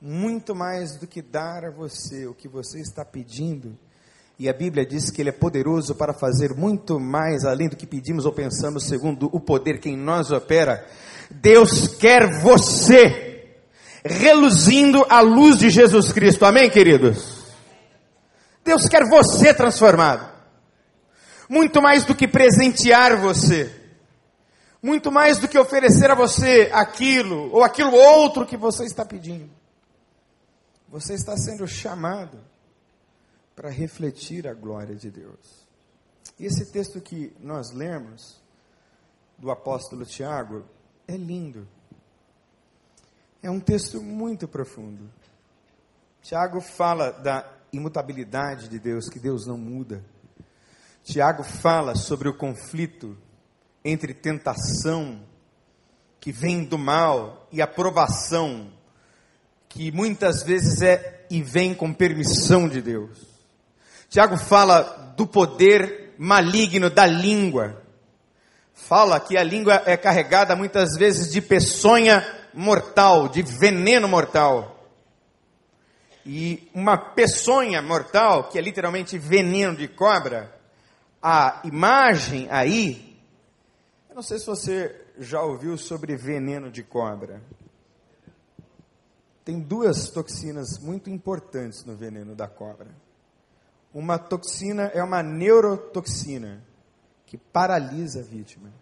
Muito 0.00 0.54
mais 0.54 0.96
do 0.96 1.06
que 1.06 1.22
dar 1.22 1.64
a 1.64 1.70
você 1.70 2.26
o 2.26 2.34
que 2.34 2.48
você 2.48 2.80
está 2.80 3.04
pedindo. 3.04 3.78
E 4.38 4.48
a 4.48 4.52
Bíblia 4.52 4.86
diz 4.86 5.10
que 5.10 5.20
ele 5.20 5.30
é 5.30 5.32
poderoso 5.32 5.94
para 5.94 6.14
fazer 6.14 6.54
muito 6.54 7.00
mais 7.00 7.44
além 7.44 7.68
do 7.68 7.76
que 7.76 7.86
pedimos 7.86 8.24
ou 8.24 8.32
pensamos, 8.32 8.84
segundo 8.84 9.28
o 9.32 9.40
poder 9.40 9.80
que 9.80 9.88
em 9.88 9.96
nós 9.96 10.30
opera. 10.30 10.86
Deus 11.30 11.88
quer 11.88 12.40
você 12.40 13.56
reluzindo 14.04 15.04
a 15.08 15.20
luz 15.20 15.58
de 15.58 15.70
Jesus 15.70 16.12
Cristo. 16.12 16.44
Amém, 16.44 16.70
queridos? 16.70 17.38
Deus 18.64 18.86
quer 18.88 19.08
você 19.08 19.52
transformado 19.52 20.38
muito 21.48 21.80
mais 21.80 22.04
do 22.04 22.14
que 22.14 22.28
presentear 22.28 23.16
você, 23.16 23.74
muito 24.82 25.10
mais 25.10 25.38
do 25.38 25.48
que 25.48 25.58
oferecer 25.58 26.10
a 26.10 26.14
você 26.14 26.68
aquilo 26.72 27.50
ou 27.52 27.64
aquilo 27.64 27.92
outro 27.92 28.46
que 28.46 28.56
você 28.56 28.84
está 28.84 29.04
pedindo. 29.04 29.50
Você 30.88 31.14
está 31.14 31.36
sendo 31.36 31.66
chamado 31.66 32.38
para 33.58 33.70
refletir 33.70 34.46
a 34.46 34.54
glória 34.54 34.94
de 34.94 35.10
Deus. 35.10 35.66
E 36.38 36.46
esse 36.46 36.70
texto 36.70 37.00
que 37.00 37.34
nós 37.40 37.72
lemos, 37.72 38.40
do 39.36 39.50
apóstolo 39.50 40.06
Tiago, 40.06 40.64
é 41.08 41.16
lindo. 41.16 41.66
É 43.42 43.50
um 43.50 43.58
texto 43.58 44.00
muito 44.00 44.46
profundo. 44.46 45.10
Tiago 46.22 46.60
fala 46.60 47.10
da 47.10 47.52
imutabilidade 47.72 48.68
de 48.68 48.78
Deus, 48.78 49.08
que 49.08 49.18
Deus 49.18 49.44
não 49.44 49.58
muda. 49.58 50.04
Tiago 51.02 51.42
fala 51.42 51.96
sobre 51.96 52.28
o 52.28 52.38
conflito 52.38 53.18
entre 53.84 54.14
tentação, 54.14 55.20
que 56.20 56.30
vem 56.30 56.62
do 56.62 56.78
mal, 56.78 57.48
e 57.50 57.60
aprovação, 57.60 58.72
que 59.68 59.90
muitas 59.90 60.44
vezes 60.44 60.80
é 60.80 61.26
e 61.28 61.42
vem 61.42 61.74
com 61.74 61.92
permissão 61.92 62.68
de 62.68 62.80
Deus. 62.80 63.27
Tiago 64.08 64.38
fala 64.38 65.14
do 65.16 65.26
poder 65.26 66.14
maligno 66.18 66.88
da 66.88 67.06
língua. 67.06 67.82
Fala 68.72 69.20
que 69.20 69.36
a 69.36 69.42
língua 69.42 69.82
é 69.84 69.96
carregada 69.96 70.56
muitas 70.56 70.96
vezes 70.96 71.30
de 71.32 71.40
peçonha 71.42 72.24
mortal, 72.54 73.28
de 73.28 73.42
veneno 73.42 74.08
mortal. 74.08 74.88
E 76.24 76.68
uma 76.74 76.96
peçonha 76.96 77.82
mortal, 77.82 78.48
que 78.48 78.58
é 78.58 78.62
literalmente 78.62 79.18
veneno 79.18 79.76
de 79.76 79.88
cobra, 79.88 80.54
a 81.22 81.60
imagem 81.64 82.46
aí, 82.50 83.18
eu 84.08 84.14
não 84.14 84.22
sei 84.22 84.38
se 84.38 84.46
você 84.46 84.94
já 85.18 85.42
ouviu 85.42 85.76
sobre 85.76 86.16
veneno 86.16 86.70
de 86.70 86.82
cobra. 86.82 87.42
Tem 89.44 89.58
duas 89.58 90.10
toxinas 90.10 90.78
muito 90.78 91.10
importantes 91.10 91.84
no 91.84 91.96
veneno 91.96 92.34
da 92.34 92.46
cobra. 92.46 92.88
Uma 93.92 94.18
toxina 94.18 94.84
é 94.94 95.02
uma 95.02 95.22
neurotoxina, 95.22 96.62
que 97.26 97.36
paralisa 97.36 98.20
a 98.20 98.22
vítima. 98.22 98.72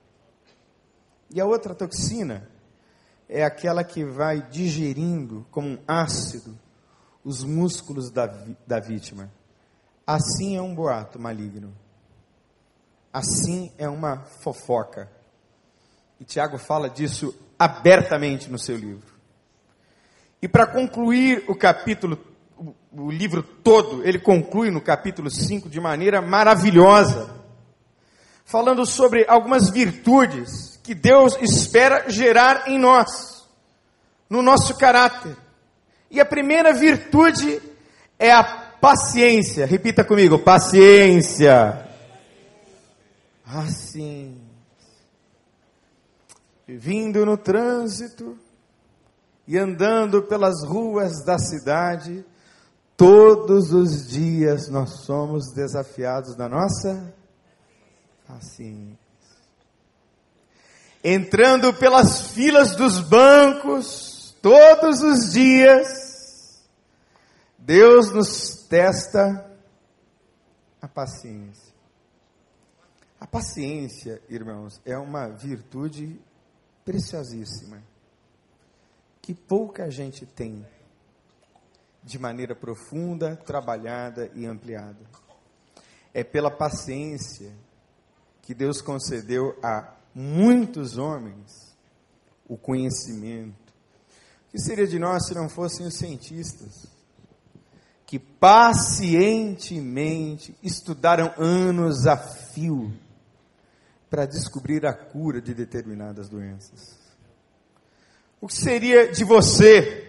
E 1.30 1.40
a 1.40 1.46
outra 1.46 1.74
toxina 1.74 2.48
é 3.28 3.44
aquela 3.44 3.82
que 3.82 4.04
vai 4.04 4.42
digerindo 4.42 5.46
como 5.50 5.68
um 5.68 5.78
ácido 5.86 6.56
os 7.24 7.42
músculos 7.42 8.08
da, 8.08 8.26
da 8.64 8.78
vítima. 8.78 9.32
Assim 10.06 10.56
é 10.56 10.62
um 10.62 10.72
boato 10.72 11.18
maligno. 11.18 11.74
Assim 13.12 13.72
é 13.76 13.88
uma 13.88 14.18
fofoca. 14.18 15.10
E 16.20 16.24
Tiago 16.24 16.56
fala 16.56 16.88
disso 16.88 17.34
abertamente 17.58 18.48
no 18.48 18.58
seu 18.58 18.76
livro. 18.76 19.12
E 20.40 20.46
para 20.46 20.68
concluir 20.68 21.44
o 21.48 21.56
capítulo, 21.56 22.16
o 22.92 23.10
livro 23.10 23.42
todo, 23.42 24.02
ele 24.06 24.18
conclui 24.18 24.70
no 24.70 24.80
capítulo 24.80 25.30
5 25.30 25.68
de 25.68 25.80
maneira 25.80 26.22
maravilhosa, 26.22 27.34
falando 28.44 28.86
sobre 28.86 29.26
algumas 29.28 29.68
virtudes 29.70 30.78
que 30.82 30.94
Deus 30.94 31.36
espera 31.40 32.08
gerar 32.08 32.68
em 32.68 32.78
nós, 32.78 33.46
no 34.30 34.40
nosso 34.40 34.76
caráter. 34.76 35.36
E 36.10 36.20
a 36.20 36.24
primeira 36.24 36.72
virtude 36.72 37.60
é 38.18 38.32
a 38.32 38.44
paciência. 38.80 39.66
Repita 39.66 40.04
comigo: 40.04 40.38
paciência. 40.38 41.86
Assim. 43.44 44.40
Vindo 46.66 47.24
no 47.24 47.36
trânsito 47.36 48.36
e 49.46 49.56
andando 49.56 50.22
pelas 50.22 50.64
ruas 50.66 51.24
da 51.24 51.38
cidade, 51.38 52.24
todos 52.96 53.72
os 53.72 54.08
dias 54.08 54.68
nós 54.68 55.04
somos 55.04 55.52
desafiados 55.52 56.36
na 56.36 56.48
nossa 56.48 57.14
paciência. 58.26 59.06
Entrando 61.04 61.72
pelas 61.74 62.32
filas 62.32 62.74
dos 62.74 63.00
bancos, 63.00 64.36
todos 64.42 65.02
os 65.02 65.32
dias, 65.32 66.64
Deus 67.58 68.10
nos 68.10 68.66
testa 68.68 69.48
a 70.80 70.88
paciência. 70.88 71.74
A 73.20 73.26
paciência, 73.26 74.20
irmãos, 74.28 74.80
é 74.84 74.96
uma 74.98 75.28
virtude 75.28 76.20
preciosíssima 76.84 77.82
que 79.22 79.34
pouca 79.34 79.90
gente 79.90 80.24
tem 80.24 80.64
de 82.06 82.18
maneira 82.20 82.54
profunda, 82.54 83.34
trabalhada 83.44 84.30
e 84.32 84.46
ampliada. 84.46 85.00
É 86.14 86.22
pela 86.22 86.52
paciência 86.52 87.52
que 88.42 88.54
Deus 88.54 88.80
concedeu 88.80 89.58
a 89.60 89.92
muitos 90.14 90.96
homens 90.96 91.74
o 92.48 92.56
conhecimento. 92.56 93.74
O 94.46 94.52
que 94.52 94.60
seria 94.60 94.86
de 94.86 95.00
nós 95.00 95.26
se 95.26 95.34
não 95.34 95.48
fossem 95.48 95.84
os 95.84 95.94
cientistas? 95.94 96.86
Que 98.06 98.20
pacientemente 98.20 100.56
estudaram 100.62 101.34
anos 101.36 102.06
a 102.06 102.16
fio 102.16 102.94
para 104.08 104.26
descobrir 104.26 104.86
a 104.86 104.94
cura 104.94 105.40
de 105.40 105.52
determinadas 105.52 106.28
doenças. 106.28 106.96
O 108.40 108.46
que 108.46 108.54
seria 108.54 109.10
de 109.10 109.24
você 109.24 110.05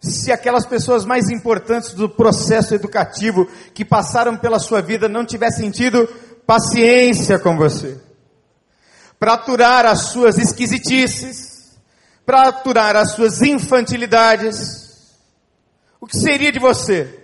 se 0.00 0.30
aquelas 0.30 0.64
pessoas 0.64 1.04
mais 1.04 1.28
importantes 1.28 1.92
do 1.92 2.08
processo 2.08 2.74
educativo 2.74 3.48
que 3.74 3.84
passaram 3.84 4.36
pela 4.36 4.58
sua 4.58 4.80
vida 4.80 5.08
não 5.08 5.24
tivessem 5.24 5.70
tido 5.70 6.06
paciência 6.46 7.38
com 7.38 7.56
você? 7.56 8.00
Para 9.18 9.34
aturar 9.34 9.84
as 9.84 10.10
suas 10.10 10.38
esquisitices, 10.38 11.76
para 12.24 12.48
aturar 12.48 12.94
as 12.94 13.12
suas 13.12 13.42
infantilidades. 13.42 14.86
O 16.00 16.06
que 16.06 16.16
seria 16.16 16.52
de 16.52 16.60
você? 16.60 17.18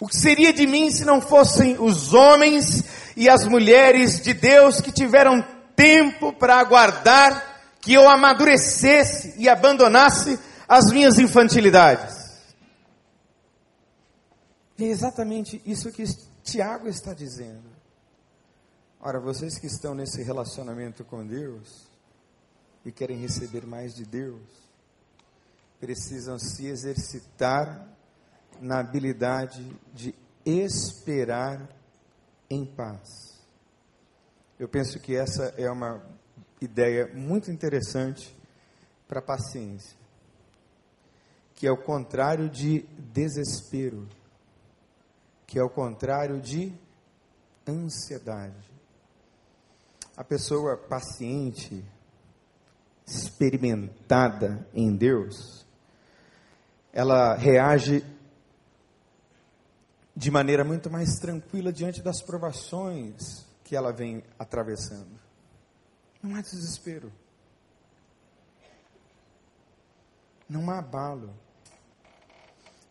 O 0.00 0.08
que 0.08 0.16
seria 0.16 0.52
de 0.52 0.66
mim 0.66 0.90
se 0.90 1.04
não 1.04 1.20
fossem 1.20 1.76
os 1.78 2.14
homens 2.14 2.82
e 3.16 3.28
as 3.28 3.44
mulheres 3.44 4.20
de 4.22 4.32
Deus 4.32 4.80
que 4.80 4.90
tiveram 4.90 5.44
tempo 5.76 6.32
para 6.32 6.58
aguardar 6.58 7.52
que 7.80 7.92
eu 7.92 8.08
amadurecesse 8.08 9.34
e 9.36 9.48
abandonasse 9.48 10.38
as 10.72 10.90
minhas 10.90 11.18
infantilidades. 11.18 12.32
E 14.78 14.84
é 14.84 14.86
exatamente 14.86 15.60
isso 15.66 15.92
que 15.92 16.02
Tiago 16.42 16.88
está 16.88 17.12
dizendo. 17.12 17.68
Ora, 18.98 19.20
vocês 19.20 19.58
que 19.58 19.66
estão 19.66 19.94
nesse 19.94 20.22
relacionamento 20.22 21.04
com 21.04 21.26
Deus 21.26 21.86
e 22.86 22.90
querem 22.90 23.18
receber 23.18 23.66
mais 23.66 23.94
de 23.94 24.06
Deus, 24.06 24.40
precisam 25.78 26.38
se 26.38 26.64
exercitar 26.64 27.86
na 28.58 28.78
habilidade 28.78 29.78
de 29.92 30.14
esperar 30.42 31.68
em 32.48 32.64
paz. 32.64 33.42
Eu 34.58 34.68
penso 34.70 34.98
que 34.98 35.14
essa 35.14 35.52
é 35.58 35.70
uma 35.70 36.02
ideia 36.62 37.12
muito 37.12 37.50
interessante 37.50 38.34
para 39.06 39.18
a 39.18 39.22
paciência, 39.22 40.01
que 41.62 41.66
é 41.68 41.70
o 41.70 41.76
contrário 41.76 42.48
de 42.50 42.80
desespero, 43.12 44.08
que 45.46 45.60
é 45.60 45.62
o 45.62 45.70
contrário 45.70 46.40
de 46.40 46.76
ansiedade. 47.64 48.68
A 50.16 50.24
pessoa 50.24 50.76
paciente, 50.76 51.84
experimentada 53.06 54.66
em 54.74 54.92
Deus, 54.96 55.64
ela 56.92 57.36
reage 57.36 58.04
de 60.16 60.32
maneira 60.32 60.64
muito 60.64 60.90
mais 60.90 61.10
tranquila 61.20 61.72
diante 61.72 62.02
das 62.02 62.20
provações 62.20 63.46
que 63.62 63.76
ela 63.76 63.92
vem 63.92 64.24
atravessando. 64.36 65.16
Não 66.20 66.34
há 66.34 66.40
desespero. 66.40 67.12
Não 70.48 70.68
há 70.68 70.80
abalo. 70.80 71.32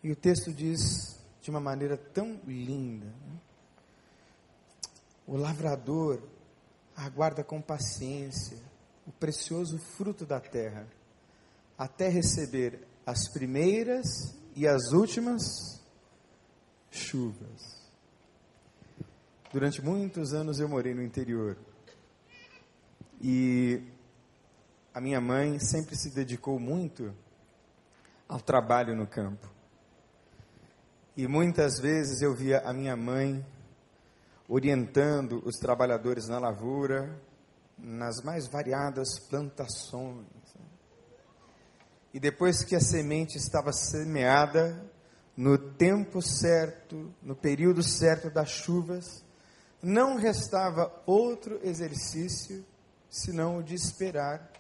E 0.03 0.11
o 0.11 0.15
texto 0.15 0.51
diz 0.51 1.19
de 1.41 1.49
uma 1.49 1.59
maneira 1.59 1.97
tão 1.97 2.39
linda: 2.45 3.05
né? 3.05 3.39
o 5.27 5.37
lavrador 5.37 6.21
aguarda 6.95 7.43
com 7.43 7.61
paciência 7.61 8.57
o 9.05 9.11
precioso 9.11 9.77
fruto 9.77 10.25
da 10.25 10.39
terra, 10.39 10.87
até 11.77 12.07
receber 12.07 12.87
as 13.05 13.27
primeiras 13.31 14.35
e 14.55 14.67
as 14.67 14.91
últimas 14.91 15.81
chuvas. 16.91 17.81
Durante 19.51 19.81
muitos 19.81 20.33
anos 20.33 20.59
eu 20.59 20.69
morei 20.69 20.93
no 20.93 21.03
interior. 21.03 21.57
E 23.19 23.83
a 24.93 25.01
minha 25.01 25.19
mãe 25.19 25.59
sempre 25.59 25.95
se 25.95 26.09
dedicou 26.09 26.59
muito 26.59 27.13
ao 28.27 28.39
trabalho 28.39 28.95
no 28.95 29.05
campo. 29.05 29.60
E 31.15 31.27
muitas 31.27 31.79
vezes 31.79 32.21
eu 32.21 32.33
via 32.33 32.59
a 32.59 32.71
minha 32.71 32.95
mãe 32.95 33.45
orientando 34.47 35.41
os 35.45 35.57
trabalhadores 35.57 36.27
na 36.27 36.39
lavoura, 36.39 37.21
nas 37.77 38.21
mais 38.23 38.47
variadas 38.47 39.19
plantações. 39.19 40.25
E 42.13 42.19
depois 42.19 42.63
que 42.63 42.75
a 42.75 42.79
semente 42.79 43.37
estava 43.37 43.71
semeada, 43.71 44.89
no 45.35 45.57
tempo 45.57 46.21
certo, 46.21 47.13
no 47.21 47.35
período 47.35 47.81
certo 47.81 48.29
das 48.29 48.49
chuvas, 48.49 49.23
não 49.81 50.17
restava 50.17 50.91
outro 51.05 51.59
exercício 51.63 52.65
senão 53.09 53.57
o 53.57 53.63
de 53.63 53.73
esperar 53.75 54.51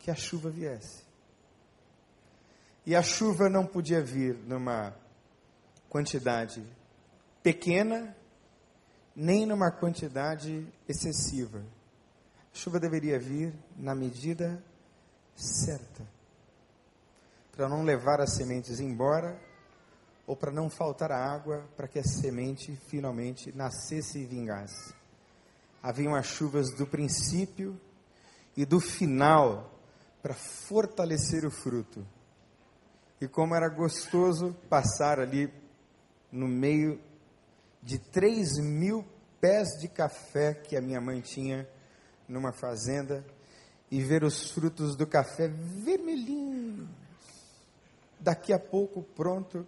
que 0.00 0.10
a 0.10 0.14
chuva 0.14 0.50
viesse. 0.50 1.04
E 2.84 2.96
a 2.96 3.02
chuva 3.02 3.48
não 3.48 3.66
podia 3.66 4.02
vir 4.02 4.36
numa 4.46 4.94
quantidade 5.90 6.64
pequena, 7.42 8.16
nem 9.14 9.44
numa 9.44 9.70
quantidade 9.72 10.66
excessiva. 10.88 11.58
A 12.52 12.56
chuva 12.56 12.78
deveria 12.78 13.18
vir 13.18 13.52
na 13.76 13.94
medida 13.94 14.64
certa, 15.34 16.06
para 17.52 17.68
não 17.68 17.82
levar 17.82 18.20
as 18.20 18.34
sementes 18.34 18.80
embora 18.80 19.38
ou 20.26 20.36
para 20.36 20.52
não 20.52 20.70
faltar 20.70 21.10
água 21.10 21.68
para 21.76 21.88
que 21.88 21.98
a 21.98 22.04
semente 22.04 22.76
finalmente 22.86 23.52
nascesse 23.52 24.20
e 24.20 24.26
vingasse. 24.26 24.94
Haviam 25.82 26.14
as 26.14 26.26
chuvas 26.26 26.70
do 26.76 26.86
princípio 26.86 27.78
e 28.56 28.64
do 28.64 28.78
final 28.78 29.72
para 30.22 30.34
fortalecer 30.34 31.44
o 31.44 31.50
fruto. 31.50 32.06
E 33.20 33.26
como 33.26 33.54
era 33.54 33.68
gostoso 33.68 34.54
passar 34.68 35.18
ali 35.18 35.59
no 36.30 36.46
meio 36.46 37.00
de 37.82 37.98
três 37.98 38.58
mil 38.58 39.04
pés 39.40 39.78
de 39.80 39.88
café 39.88 40.54
que 40.54 40.76
a 40.76 40.80
minha 40.80 41.00
mãe 41.00 41.20
tinha 41.20 41.68
numa 42.28 42.52
fazenda 42.52 43.24
e 43.90 44.02
ver 44.02 44.22
os 44.22 44.50
frutos 44.50 44.94
do 44.94 45.06
café 45.06 45.48
vermelhinhos, 45.48 46.88
daqui 48.20 48.52
a 48.52 48.58
pouco 48.58 49.02
pronto 49.02 49.66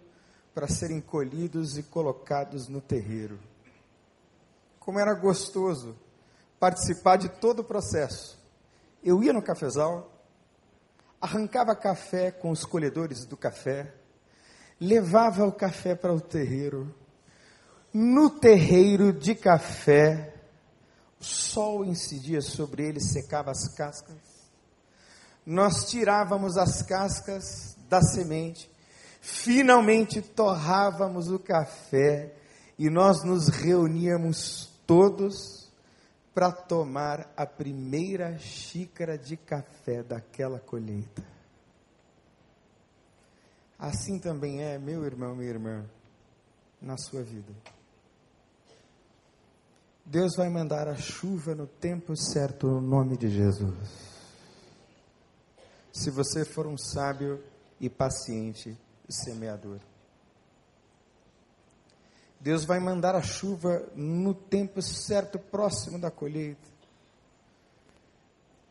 para 0.53 0.67
serem 0.67 1.01
colhidos 1.01 1.77
e 1.77 1.83
colocados 1.83 2.67
no 2.67 2.79
terreiro. 2.79 3.39
Como 4.79 4.99
era 4.99 5.13
gostoso 5.13 5.95
participar 6.59 7.17
de 7.17 7.27
todo 7.27 7.59
o 7.59 7.63
processo. 7.63 8.39
Eu 9.03 9.21
ia 9.21 9.33
no 9.33 9.41
cafezal, 9.41 10.09
arrancava 11.19 11.75
café 11.75 12.31
com 12.31 12.51
os 12.51 12.63
colhedores 12.63 13.25
do 13.25 13.35
café, 13.35 13.93
levava 14.85 15.45
o 15.45 15.51
café 15.51 15.95
para 15.95 16.13
o 16.13 16.21
terreiro. 16.21 16.93
No 17.93 18.29
terreiro 18.29 19.13
de 19.13 19.35
café, 19.35 20.33
o 21.19 21.23
sol 21.23 21.85
incidia 21.85 22.41
sobre 22.41 22.87
ele, 22.87 22.99
secava 22.99 23.51
as 23.51 23.67
cascas. 23.75 24.17
Nós 25.45 25.89
tirávamos 25.89 26.57
as 26.57 26.81
cascas 26.81 27.77
da 27.89 28.01
semente 28.01 28.73
Finalmente 29.25 30.21
torrávamos 30.21 31.31
o 31.31 31.39
café 31.39 32.35
e 32.77 32.89
nós 32.89 33.23
nos 33.23 33.47
reuníamos 33.47 34.69
todos 34.85 35.71
para 36.33 36.51
tomar 36.51 37.31
a 37.37 37.45
primeira 37.45 38.37
xícara 38.37 39.17
de 39.17 39.37
café 39.37 40.03
daquela 40.03 40.59
colheita. 40.59 41.23
Assim 43.83 44.17
também 44.17 44.63
é, 44.63 44.79
meu 44.79 45.03
irmão, 45.03 45.35
minha 45.35 45.49
irmã, 45.49 45.85
na 46.81 46.95
sua 46.95 47.21
vida. 47.21 47.53
Deus 50.05 50.37
vai 50.37 50.47
mandar 50.47 50.87
a 50.87 50.95
chuva 50.95 51.53
no 51.53 51.67
tempo 51.67 52.15
certo, 52.15 52.65
no 52.65 52.79
nome 52.79 53.17
de 53.17 53.27
Jesus. 53.27 53.75
Se 55.91 56.09
você 56.09 56.45
for 56.45 56.65
um 56.65 56.77
sábio 56.77 57.43
e 57.77 57.89
paciente, 57.89 58.77
semeador. 59.09 59.81
Deus 62.39 62.63
vai 62.63 62.79
mandar 62.79 63.15
a 63.15 63.21
chuva 63.21 63.85
no 63.97 64.33
tempo 64.33 64.81
certo, 64.81 65.37
próximo 65.37 65.99
da 65.99 66.09
colheita. 66.09 66.69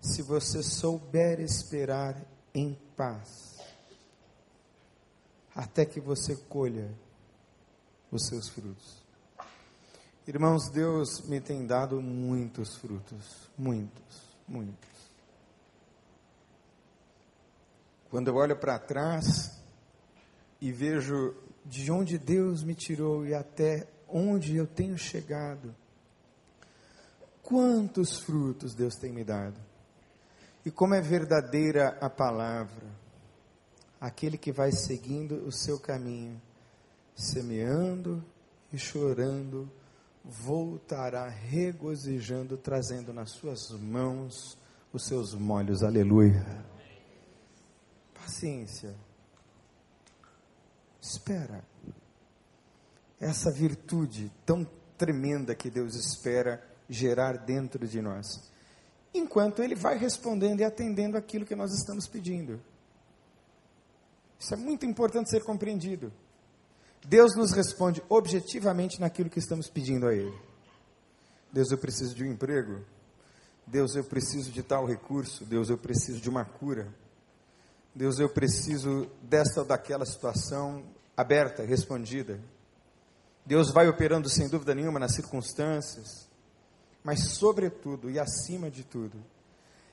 Se 0.00 0.22
você 0.22 0.62
souber 0.62 1.38
esperar 1.38 2.16
em 2.54 2.78
paz, 2.96 3.51
até 5.54 5.84
que 5.84 6.00
você 6.00 6.36
colha 6.48 6.90
os 8.10 8.26
seus 8.26 8.48
frutos. 8.48 9.02
Irmãos, 10.26 10.70
Deus 10.70 11.22
me 11.22 11.40
tem 11.40 11.66
dado 11.66 12.00
muitos 12.00 12.76
frutos, 12.76 13.48
muitos, 13.58 14.22
muitos. 14.46 14.90
Quando 18.08 18.28
eu 18.28 18.36
olho 18.36 18.56
para 18.56 18.78
trás, 18.78 19.62
e 20.62 20.70
vejo 20.70 21.34
de 21.64 21.90
onde 21.90 22.16
Deus 22.16 22.62
me 22.62 22.72
tirou 22.72 23.26
e 23.26 23.34
até 23.34 23.88
onde 24.08 24.54
eu 24.54 24.64
tenho 24.64 24.96
chegado. 24.96 25.74
Quantos 27.42 28.20
frutos 28.20 28.72
Deus 28.72 28.94
tem 28.94 29.12
me 29.12 29.24
dado. 29.24 29.60
E 30.64 30.70
como 30.70 30.94
é 30.94 31.00
verdadeira 31.00 31.98
a 32.00 32.08
palavra. 32.08 33.01
Aquele 34.02 34.36
que 34.36 34.50
vai 34.50 34.72
seguindo 34.72 35.46
o 35.46 35.52
seu 35.52 35.78
caminho, 35.78 36.42
semeando 37.14 38.20
e 38.72 38.76
chorando, 38.76 39.70
voltará 40.24 41.28
regozijando, 41.28 42.56
trazendo 42.56 43.12
nas 43.12 43.30
suas 43.30 43.70
mãos 43.70 44.58
os 44.92 45.06
seus 45.06 45.34
molhos. 45.34 45.84
Aleluia. 45.84 46.44
Paciência 48.12 48.92
espera. 51.00 51.64
Essa 53.20 53.52
virtude 53.52 54.32
tão 54.44 54.66
tremenda 54.98 55.54
que 55.54 55.70
Deus 55.70 55.94
espera 55.94 56.60
gerar 56.88 57.38
dentro 57.38 57.86
de 57.86 58.02
nós. 58.02 58.50
Enquanto 59.14 59.62
Ele 59.62 59.76
vai 59.76 59.96
respondendo 59.96 60.58
e 60.58 60.64
atendendo 60.64 61.16
aquilo 61.16 61.46
que 61.46 61.54
nós 61.54 61.72
estamos 61.72 62.08
pedindo. 62.08 62.60
Isso 64.42 64.54
é 64.54 64.56
muito 64.56 64.84
importante 64.84 65.30
ser 65.30 65.44
compreendido. 65.44 66.12
Deus 67.06 67.36
nos 67.36 67.52
responde 67.52 68.02
objetivamente 68.08 69.00
naquilo 69.00 69.30
que 69.30 69.38
estamos 69.38 69.68
pedindo 69.68 70.04
a 70.08 70.12
Ele. 70.12 70.36
Deus, 71.52 71.70
eu 71.70 71.78
preciso 71.78 72.12
de 72.12 72.24
um 72.24 72.32
emprego. 72.32 72.84
Deus, 73.64 73.94
eu 73.94 74.02
preciso 74.02 74.50
de 74.50 74.60
tal 74.60 74.84
recurso. 74.84 75.44
Deus, 75.44 75.70
eu 75.70 75.78
preciso 75.78 76.20
de 76.20 76.28
uma 76.28 76.44
cura. 76.44 76.92
Deus, 77.94 78.18
eu 78.18 78.28
preciso 78.28 79.08
desta 79.22 79.60
ou 79.60 79.66
daquela 79.66 80.04
situação 80.04 80.82
aberta, 81.16 81.62
respondida. 81.62 82.40
Deus 83.46 83.70
vai 83.70 83.88
operando 83.88 84.28
sem 84.28 84.48
dúvida 84.48 84.74
nenhuma 84.74 84.98
nas 84.98 85.14
circunstâncias, 85.14 86.28
mas, 87.04 87.28
sobretudo 87.34 88.10
e 88.10 88.18
acima 88.18 88.68
de 88.68 88.82
tudo, 88.82 89.22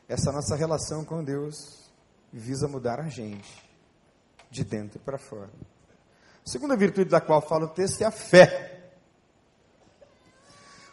essa 0.07 0.31
nossa 0.31 0.55
relação 0.55 1.05
com 1.05 1.23
Deus 1.23 1.91
visa 2.33 2.67
mudar 2.67 2.99
a 2.99 3.09
gente, 3.09 3.68
de 4.49 4.63
dentro 4.63 4.99
para 4.99 5.17
fora. 5.17 5.49
A 6.45 6.49
segunda 6.49 6.75
virtude 6.75 7.09
da 7.09 7.21
qual 7.21 7.41
fala 7.41 7.65
o 7.65 7.69
texto 7.69 8.01
é 8.01 8.05
a 8.05 8.11
fé. 8.11 8.79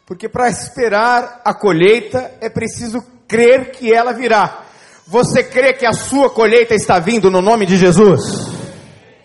Porque 0.05 0.29
para 0.29 0.49
esperar 0.49 1.41
a 1.45 1.53
colheita 1.53 2.37
é 2.41 2.49
preciso 2.49 3.03
crer 3.27 3.73
que 3.73 3.93
ela 3.93 4.13
virá. 4.13 4.65
Você 5.07 5.43
crê 5.43 5.73
que 5.73 5.87
a 5.87 5.93
sua 5.93 6.31
colheita 6.31 6.75
está 6.75 6.99
vindo 6.99 7.31
no 7.31 7.41
nome 7.41 7.67
de 7.67 7.77
Jesus? 7.77 8.23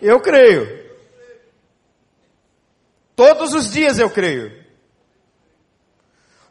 Eu 0.00 0.20
creio. 0.20 0.82
Todos 3.14 3.52
os 3.52 3.70
dias 3.70 3.98
eu 3.98 4.10
creio. 4.10 4.62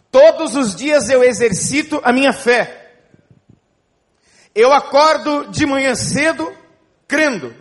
Todos 0.10 0.56
os 0.56 0.76
dias 0.76 1.10
eu 1.10 1.24
exercito 1.24 2.00
a 2.04 2.12
minha 2.12 2.34
fé. 2.34 2.94
Eu 4.54 4.72
acordo 4.74 5.50
de 5.50 5.66
manhã 5.66 5.96
cedo 5.96 6.54
crendo. 7.08 7.61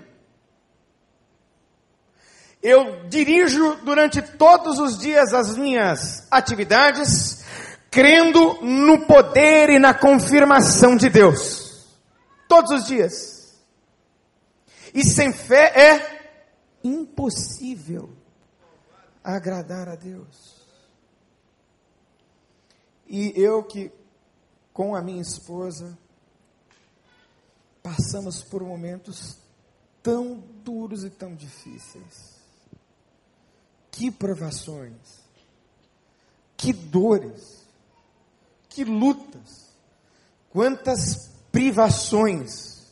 Eu 2.63 3.09
dirijo 3.09 3.77
durante 3.77 4.21
todos 4.21 4.79
os 4.79 4.99
dias 4.99 5.33
as 5.33 5.57
minhas 5.57 6.27
atividades, 6.31 7.43
crendo 7.91 8.61
no 8.63 9.07
poder 9.07 9.71
e 9.71 9.79
na 9.79 9.95
confirmação 9.95 10.95
de 10.95 11.09
Deus. 11.09 11.89
Todos 12.47 12.71
os 12.73 12.87
dias. 12.87 13.59
E 14.93 15.03
sem 15.05 15.33
fé 15.33 15.73
é 15.75 16.21
impossível 16.85 18.11
agradar 19.25 19.89
a 19.89 19.95
Deus. 19.95 20.61
E 23.07 23.33
eu 23.35 23.65
que, 23.65 23.91
com 24.73 24.95
a 24.95 25.01
minha 25.01 25.23
esposa, 25.23 25.99
passamos 27.83 28.43
por 28.43 28.63
momentos 28.63 29.39
tão 30.03 30.37
duros 30.63 31.05
e 31.05 31.11
tão 31.11 31.35
difíceis. 31.35 32.40
Que 33.91 34.11
provações, 34.11 35.21
que 36.57 36.73
dores, 36.73 37.67
que 38.69 38.85
lutas, 38.85 39.75
quantas 40.51 41.31
privações, 41.51 42.87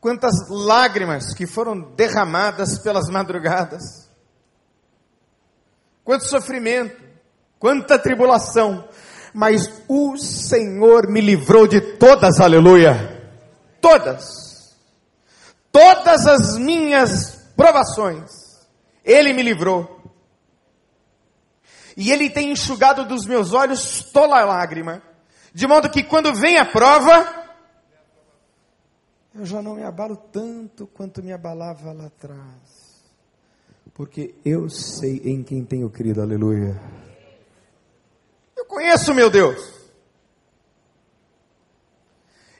quantas 0.00 0.32
lágrimas 0.48 1.34
que 1.34 1.46
foram 1.46 1.80
derramadas 1.80 2.78
pelas 2.78 3.08
madrugadas, 3.08 4.08
quanto 6.02 6.24
sofrimento, 6.24 7.02
quanta 7.58 7.98
tribulação, 7.98 8.88
mas 9.32 9.82
o 9.88 10.16
Senhor 10.16 11.08
me 11.08 11.20
livrou 11.20 11.66
de 11.66 11.80
todas, 11.80 12.40
aleluia. 12.40 13.32
Todas. 13.80 14.74
Todas 15.72 16.26
as 16.26 16.56
minhas 16.56 17.36
provações 17.56 18.43
ele 19.04 19.32
me 19.32 19.42
livrou. 19.42 20.04
E 21.96 22.10
Ele 22.10 22.28
tem 22.28 22.50
enxugado 22.50 23.04
dos 23.04 23.24
meus 23.26 23.52
olhos 23.52 24.02
toda 24.12 24.44
lágrima. 24.44 25.02
De 25.52 25.66
modo 25.66 25.90
que 25.90 26.02
quando 26.02 26.34
vem 26.34 26.58
a 26.58 26.64
prova, 26.64 27.44
eu 29.34 29.46
já 29.46 29.62
não 29.62 29.76
me 29.76 29.84
abalo 29.84 30.16
tanto 30.16 30.86
quanto 30.88 31.22
me 31.22 31.32
abalava 31.32 31.92
lá 31.92 32.06
atrás. 32.06 33.04
Porque 33.92 34.34
eu 34.44 34.68
sei 34.68 35.20
em 35.24 35.44
quem 35.44 35.64
tenho 35.64 35.88
crido, 35.88 36.20
aleluia. 36.20 36.80
Eu 38.56 38.64
conheço 38.64 39.14
meu 39.14 39.30
Deus. 39.30 39.72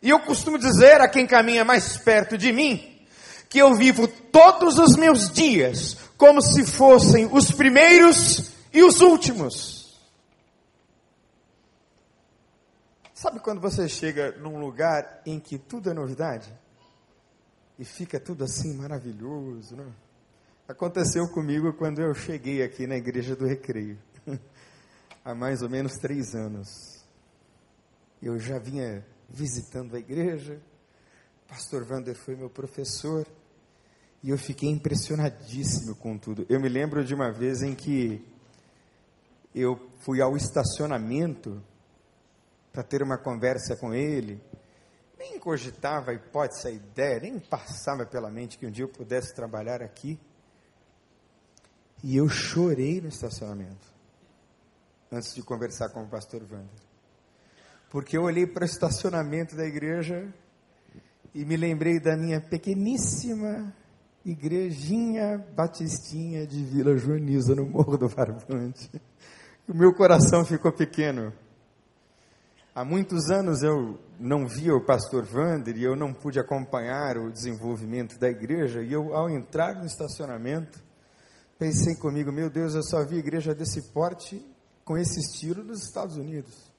E 0.00 0.10
eu 0.10 0.20
costumo 0.20 0.58
dizer 0.58 1.00
a 1.00 1.08
quem 1.08 1.26
caminha 1.26 1.64
mais 1.64 1.96
perto 1.96 2.38
de 2.38 2.52
mim, 2.52 3.00
que 3.48 3.58
eu 3.58 3.74
vivo 3.74 4.06
todos 4.06 4.78
os 4.78 4.96
meus 4.96 5.32
dias 5.32 6.03
como 6.16 6.40
se 6.40 6.64
fossem 6.64 7.26
os 7.32 7.50
primeiros 7.50 8.52
e 8.72 8.82
os 8.82 9.00
últimos. 9.00 9.84
Sabe 13.12 13.40
quando 13.40 13.60
você 13.60 13.88
chega 13.88 14.32
num 14.38 14.58
lugar 14.58 15.22
em 15.24 15.40
que 15.40 15.58
tudo 15.58 15.90
é 15.90 15.94
novidade? 15.94 16.52
E 17.78 17.84
fica 17.84 18.20
tudo 18.20 18.44
assim 18.44 18.74
maravilhoso, 18.74 19.74
né? 19.76 19.90
Aconteceu 20.68 21.28
comigo 21.28 21.72
quando 21.74 22.00
eu 22.00 22.14
cheguei 22.14 22.62
aqui 22.62 22.86
na 22.86 22.96
igreja 22.96 23.36
do 23.36 23.46
Recreio, 23.46 23.98
há 25.24 25.34
mais 25.34 25.62
ou 25.62 25.68
menos 25.68 25.94
três 25.94 26.34
anos. 26.34 27.04
Eu 28.22 28.38
já 28.38 28.58
vinha 28.58 29.04
visitando 29.28 29.94
a 29.94 29.98
igreja, 29.98 30.60
pastor 31.48 31.86
Wander 31.90 32.16
foi 32.16 32.34
meu 32.34 32.48
professor, 32.48 33.26
e 34.24 34.30
eu 34.30 34.38
fiquei 34.38 34.70
impressionadíssimo 34.70 35.94
com 35.96 36.16
tudo. 36.16 36.46
Eu 36.48 36.58
me 36.58 36.66
lembro 36.66 37.04
de 37.04 37.14
uma 37.14 37.30
vez 37.30 37.60
em 37.60 37.74
que 37.74 38.26
eu 39.54 39.78
fui 39.98 40.22
ao 40.22 40.34
estacionamento 40.34 41.62
para 42.72 42.82
ter 42.82 43.02
uma 43.02 43.18
conversa 43.18 43.76
com 43.76 43.92
ele. 43.92 44.42
Nem 45.18 45.38
cogitava 45.38 46.10
a 46.10 46.14
hipótese, 46.14 46.68
a 46.68 46.70
ideia, 46.70 47.20
nem 47.20 47.38
passava 47.38 48.06
pela 48.06 48.30
mente 48.30 48.56
que 48.56 48.66
um 48.66 48.70
dia 48.70 48.86
eu 48.86 48.88
pudesse 48.88 49.34
trabalhar 49.34 49.82
aqui. 49.82 50.18
E 52.02 52.16
eu 52.16 52.26
chorei 52.26 53.02
no 53.02 53.08
estacionamento, 53.08 53.92
antes 55.12 55.34
de 55.34 55.42
conversar 55.42 55.90
com 55.90 56.02
o 56.02 56.08
pastor 56.08 56.40
Wander. 56.50 56.82
Porque 57.90 58.16
eu 58.16 58.22
olhei 58.22 58.46
para 58.46 58.62
o 58.62 58.66
estacionamento 58.66 59.54
da 59.54 59.66
igreja 59.66 60.32
e 61.34 61.44
me 61.44 61.58
lembrei 61.58 62.00
da 62.00 62.16
minha 62.16 62.40
pequeníssima 62.40 63.83
Igrejinha 64.24 65.44
Batistinha 65.54 66.46
de 66.46 66.64
Vila 66.64 66.96
Joaniza, 66.96 67.54
no 67.54 67.66
Morro 67.66 67.96
do 67.96 68.08
Barbante. 68.08 68.90
O 69.66 69.72
meu 69.72 69.94
coração 69.94 70.44
ficou 70.44 70.70
pequeno. 70.70 71.32
Há 72.74 72.84
muitos 72.84 73.30
anos 73.30 73.62
eu 73.62 73.98
não 74.20 74.46
via 74.46 74.76
o 74.76 74.84
pastor 74.84 75.24
Vander 75.24 75.74
e 75.74 75.82
eu 75.82 75.96
não 75.96 76.12
pude 76.12 76.38
acompanhar 76.38 77.16
o 77.16 77.32
desenvolvimento 77.32 78.18
da 78.18 78.28
igreja. 78.28 78.82
E 78.82 78.92
eu, 78.92 79.14
ao 79.14 79.30
entrar 79.30 79.76
no 79.76 79.86
estacionamento, 79.86 80.84
pensei 81.58 81.96
comigo: 81.96 82.30
meu 82.30 82.50
Deus, 82.50 82.74
eu 82.74 82.82
só 82.82 83.02
vi 83.06 83.16
igreja 83.16 83.54
desse 83.54 83.90
porte 83.90 84.44
com 84.84 84.98
esse 84.98 85.18
estilo 85.18 85.64
nos 85.64 85.82
Estados 85.82 86.18
Unidos. 86.18 86.70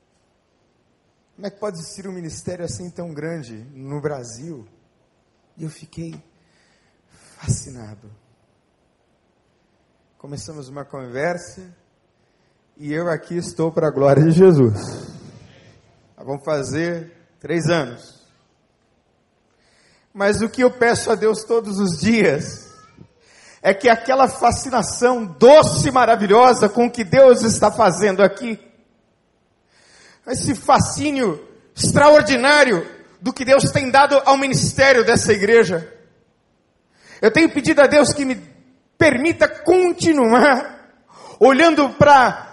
Como 1.35 1.47
é 1.47 1.49
que 1.49 1.59
pode 1.59 1.79
existir 1.79 2.07
um 2.07 2.13
ministério 2.13 2.63
assim 2.63 2.91
tão 2.91 3.11
grande 3.15 3.65
no 3.73 3.99
Brasil? 3.99 4.63
E 5.57 5.63
eu 5.63 5.71
fiquei 5.71 6.13
fascinado. 7.37 8.09
Começamos 10.17 10.69
uma 10.69 10.85
conversa 10.85 11.61
e 12.77 12.91
eu 12.91 13.09
aqui 13.09 13.37
estou 13.37 13.71
para 13.71 13.87
a 13.87 13.91
glória 13.91 14.23
de 14.23 14.31
Jesus. 14.31 15.13
Vamos 16.17 16.43
fazer 16.43 17.11
três 17.39 17.69
anos. 17.69 18.25
Mas 20.13 20.41
o 20.41 20.49
que 20.49 20.63
eu 20.63 20.71
peço 20.71 21.11
a 21.11 21.15
Deus 21.15 21.43
todos 21.43 21.77
os 21.77 21.99
dias 21.99 22.73
é 23.61 23.73
que 23.73 23.89
aquela 23.89 24.27
fascinação 24.27 25.25
doce 25.25 25.89
e 25.89 25.91
maravilhosa 25.91 26.69
com 26.69 26.89
que 26.89 27.03
Deus 27.03 27.43
está 27.43 27.71
fazendo 27.71 28.23
aqui, 28.23 28.59
esse 30.27 30.55
fascínio 30.55 31.45
extraordinário 31.75 32.87
do 33.21 33.33
que 33.33 33.43
Deus 33.43 33.71
tem 33.71 33.91
dado 33.91 34.21
ao 34.25 34.37
ministério 34.37 35.05
dessa 35.05 35.33
igreja, 35.33 35.94
eu 37.21 37.31
tenho 37.31 37.49
pedido 37.49 37.81
a 37.81 37.87
Deus 37.87 38.13
que 38.13 38.25
me 38.25 38.35
permita 38.97 39.47
continuar 39.47 40.75
olhando 41.39 41.89
para 41.91 42.45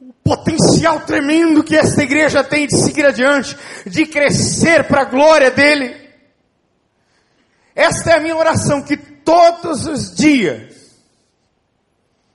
o 0.00 0.12
potencial 0.12 1.00
tremendo 1.00 1.64
que 1.64 1.76
esta 1.76 2.02
igreja 2.02 2.42
tem 2.42 2.66
de 2.66 2.76
seguir 2.76 3.06
adiante, 3.06 3.56
de 3.86 4.06
crescer 4.06 4.86
para 4.86 5.02
a 5.02 5.10
glória 5.10 5.50
dele. 5.50 6.04
Esta 7.74 8.12
é 8.12 8.14
a 8.14 8.20
minha 8.20 8.36
oração, 8.36 8.82
que 8.82 8.96
todos 8.96 9.86
os 9.86 10.14
dias 10.14 10.74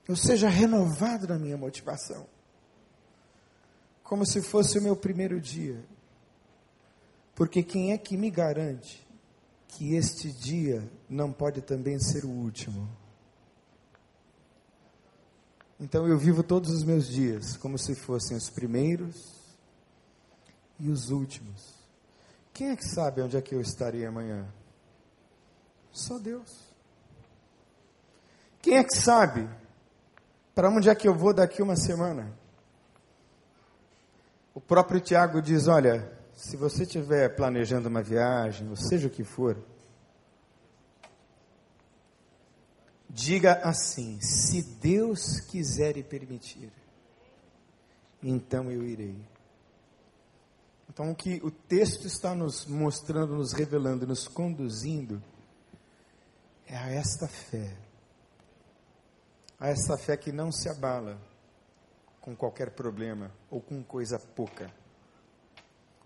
eu 0.07 0.15
seja 0.15 0.49
renovado 0.49 1.27
na 1.27 1.37
minha 1.37 1.55
motivação, 1.55 2.25
como 4.03 4.25
se 4.25 4.41
fosse 4.41 4.79
o 4.79 4.81
meu 4.81 4.95
primeiro 4.95 5.39
dia. 5.39 5.79
Porque 7.35 7.63
quem 7.63 7.93
é 7.93 7.97
que 7.97 8.17
me 8.17 8.29
garante 8.29 9.07
que 9.69 9.95
este 9.95 10.31
dia 10.31 10.83
não 11.09 11.31
pode 11.31 11.61
também 11.61 11.99
ser 11.99 12.25
o 12.25 12.29
último. 12.29 12.89
Então 15.79 16.05
eu 16.07 16.17
vivo 16.17 16.43
todos 16.43 16.69
os 16.71 16.83
meus 16.83 17.07
dias 17.07 17.55
como 17.55 17.77
se 17.77 17.95
fossem 17.95 18.35
os 18.35 18.49
primeiros 18.49 19.15
e 20.77 20.89
os 20.89 21.09
últimos. 21.09 21.73
Quem 22.53 22.69
é 22.69 22.75
que 22.75 22.83
sabe 22.83 23.21
onde 23.21 23.37
é 23.37 23.41
que 23.41 23.55
eu 23.55 23.61
estarei 23.61 24.05
amanhã? 24.05 24.51
Só 25.91 26.19
Deus. 26.19 26.51
Quem 28.61 28.75
é 28.77 28.83
que 28.83 28.95
sabe 28.95 29.49
para 30.53 30.69
onde 30.69 30.89
é 30.89 30.95
que 30.95 31.07
eu 31.07 31.15
vou 31.15 31.33
daqui 31.33 31.61
uma 31.61 31.77
semana? 31.77 32.37
O 34.53 34.59
próprio 34.59 34.99
Tiago 34.99 35.41
diz: 35.41 35.67
Olha, 35.67 36.18
se 36.39 36.55
você 36.55 36.83
estiver 36.83 37.35
planejando 37.35 37.89
uma 37.89 38.01
viagem, 38.01 38.69
ou 38.69 38.75
seja 38.77 39.09
o 39.09 39.11
que 39.11 39.25
for, 39.25 39.61
diga 43.09 43.55
assim: 43.61 44.21
se 44.21 44.63
Deus 44.79 45.41
quiser 45.41 45.97
e 45.97 46.03
permitir, 46.03 46.71
então 48.23 48.71
eu 48.71 48.87
irei. 48.87 49.21
Então, 50.89 51.11
o 51.11 51.15
que 51.15 51.41
o 51.43 51.51
texto 51.51 52.07
está 52.07 52.33
nos 52.33 52.65
mostrando, 52.65 53.35
nos 53.35 53.51
revelando, 53.51 54.07
nos 54.07 54.25
conduzindo, 54.25 55.21
é 56.65 56.77
a 56.77 56.89
esta 56.89 57.27
fé. 57.27 57.75
A 59.59 59.67
esta 59.67 59.97
fé 59.97 60.15
que 60.15 60.31
não 60.31 60.53
se 60.53 60.69
abala, 60.69 61.19
com 62.21 62.33
qualquer 62.33 62.71
problema 62.71 63.29
ou 63.51 63.59
com 63.59 63.83
coisa 63.83 64.17
pouca. 64.17 64.78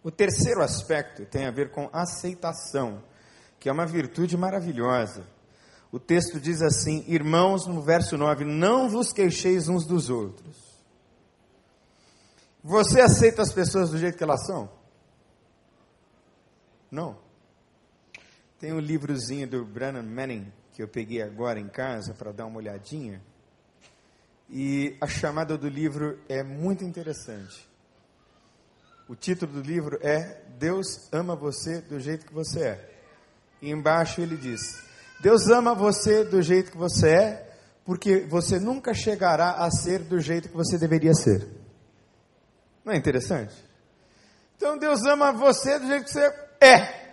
O 0.04 0.12
terceiro 0.12 0.62
aspecto 0.62 1.26
tem 1.26 1.46
a 1.46 1.52
ver 1.52 1.72
com 1.72 1.90
aceitação, 1.94 3.02
que 3.60 3.70
é 3.70 3.72
uma 3.72 3.86
virtude 3.86 4.36
maravilhosa. 4.36 5.26
O 5.92 6.00
texto 6.00 6.40
diz 6.40 6.62
assim: 6.62 7.06
Irmãos, 7.08 7.66
no 7.66 7.82
verso 7.82 8.18
9, 8.18 8.44
não 8.44 8.90
vos 8.90 9.14
queixeis 9.14 9.70
uns 9.70 9.86
dos 9.86 10.10
outros. 10.10 10.74
Você 12.62 13.00
aceita 13.00 13.42
as 13.42 13.54
pessoas 13.54 13.92
do 13.92 13.98
jeito 13.98 14.18
que 14.18 14.24
elas 14.24 14.46
são? 14.46 14.70
Não. 16.92 17.18
Tem 18.60 18.74
um 18.74 18.80
livrozinho 18.80 19.48
do 19.48 19.66
Brennan 19.66 20.04
Manning 20.04 20.52
que 20.74 20.82
eu 20.82 20.88
peguei 20.88 21.22
agora 21.22 21.60
em 21.60 21.68
casa 21.68 22.14
para 22.14 22.32
dar 22.32 22.46
uma 22.46 22.58
olhadinha. 22.58 23.22
E 24.50 24.98
a 25.00 25.08
chamada 25.08 25.58
do 25.58 25.68
livro 25.68 26.20
é 26.28 26.44
muito 26.44 26.84
interessante. 26.84 27.70
O 29.08 29.16
título 29.16 29.54
do 29.54 29.62
livro 29.62 30.00
é 30.02 30.42
Deus 30.58 31.10
ama 31.12 31.36
você 31.36 31.82
do 31.82 32.00
jeito 32.00 32.26
que 32.26 32.34
você 32.34 32.64
é. 32.64 32.90
E 33.62 33.70
embaixo 33.70 34.22
ele 34.22 34.38
diz: 34.38 34.84
Deus 35.20 35.48
ama 35.48 35.76
você 35.76 36.24
do 36.24 36.42
jeito 36.42 36.72
que 36.72 36.78
você 36.78 37.10
é, 37.10 37.58
porque 37.86 38.20
você 38.22 38.60
nunca 38.60 38.94
chegará 38.94 39.52
a 39.52 39.70
ser 39.70 40.00
do 40.00 40.20
jeito 40.20 40.50
que 40.50 40.56
você 40.56 40.78
deveria 40.78 41.14
ser. 41.14 41.48
Não 42.84 42.94
é 42.94 42.98
interessante? 42.98 43.54
Então 44.56 44.78
Deus 44.78 45.04
ama 45.06 45.32
você 45.32 45.80
do 45.80 45.88
jeito 45.88 46.06
que 46.06 46.12
você 46.12 46.34
é. 46.62 47.04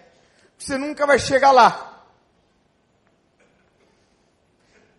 Você 0.56 0.76
nunca 0.76 1.06
vai 1.06 1.18
chegar 1.18 1.52
lá. 1.52 2.04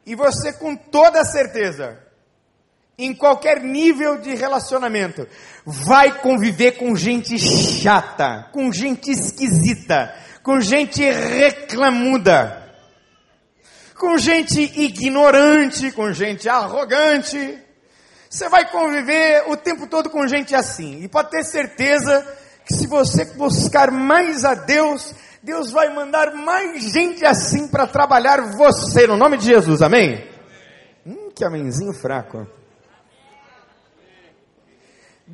E 0.05 0.15
você 0.15 0.51
com 0.53 0.75
toda 0.75 1.23
certeza 1.23 2.10
em 3.05 3.13
qualquer 3.13 3.61
nível 3.61 4.17
de 4.19 4.35
relacionamento, 4.35 5.27
vai 5.65 6.19
conviver 6.19 6.73
com 6.73 6.95
gente 6.95 7.37
chata, 7.37 8.47
com 8.51 8.71
gente 8.71 9.11
esquisita, 9.11 10.13
com 10.43 10.59
gente 10.59 11.03
reclamuda, 11.03 12.61
com 13.97 14.17
gente 14.17 14.61
ignorante, 14.61 15.91
com 15.91 16.11
gente 16.11 16.49
arrogante. 16.49 17.59
Você 18.29 18.47
vai 18.49 18.69
conviver 18.69 19.43
o 19.47 19.57
tempo 19.57 19.87
todo 19.87 20.09
com 20.09 20.27
gente 20.27 20.55
assim. 20.55 21.03
E 21.03 21.07
pode 21.07 21.29
ter 21.29 21.43
certeza 21.43 22.25
que 22.65 22.73
se 22.73 22.87
você 22.87 23.25
buscar 23.25 23.91
mais 23.91 24.45
a 24.45 24.53
Deus, 24.53 25.13
Deus 25.43 25.71
vai 25.71 25.93
mandar 25.93 26.33
mais 26.33 26.91
gente 26.91 27.25
assim 27.25 27.67
para 27.67 27.87
trabalhar 27.87 28.41
você, 28.55 29.07
no 29.07 29.17
nome 29.17 29.37
de 29.37 29.45
Jesus, 29.45 29.81
amém? 29.81 30.27
Hum, 31.05 31.29
que 31.35 31.43
amenzinho 31.43 31.93
fraco. 31.93 32.47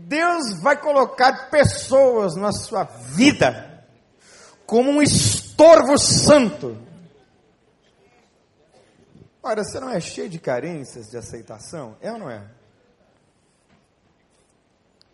Deus 0.06 0.62
vai 0.62 0.80
colocar 0.80 1.50
pessoas 1.50 2.36
na 2.36 2.52
sua 2.52 2.84
vida 2.84 3.84
como 4.66 4.92
um 4.92 5.02
estorvo 5.02 5.98
santo. 5.98 6.78
Ora, 9.42 9.64
você 9.64 9.80
não 9.80 9.90
é 9.90 10.00
cheio 10.00 10.30
de 10.30 10.40
carências 10.40 11.08
de 11.08 11.18
aceitação? 11.18 11.98
É 12.02 12.12
ou 12.12 12.20
não 12.20 12.30
é? 12.30 12.46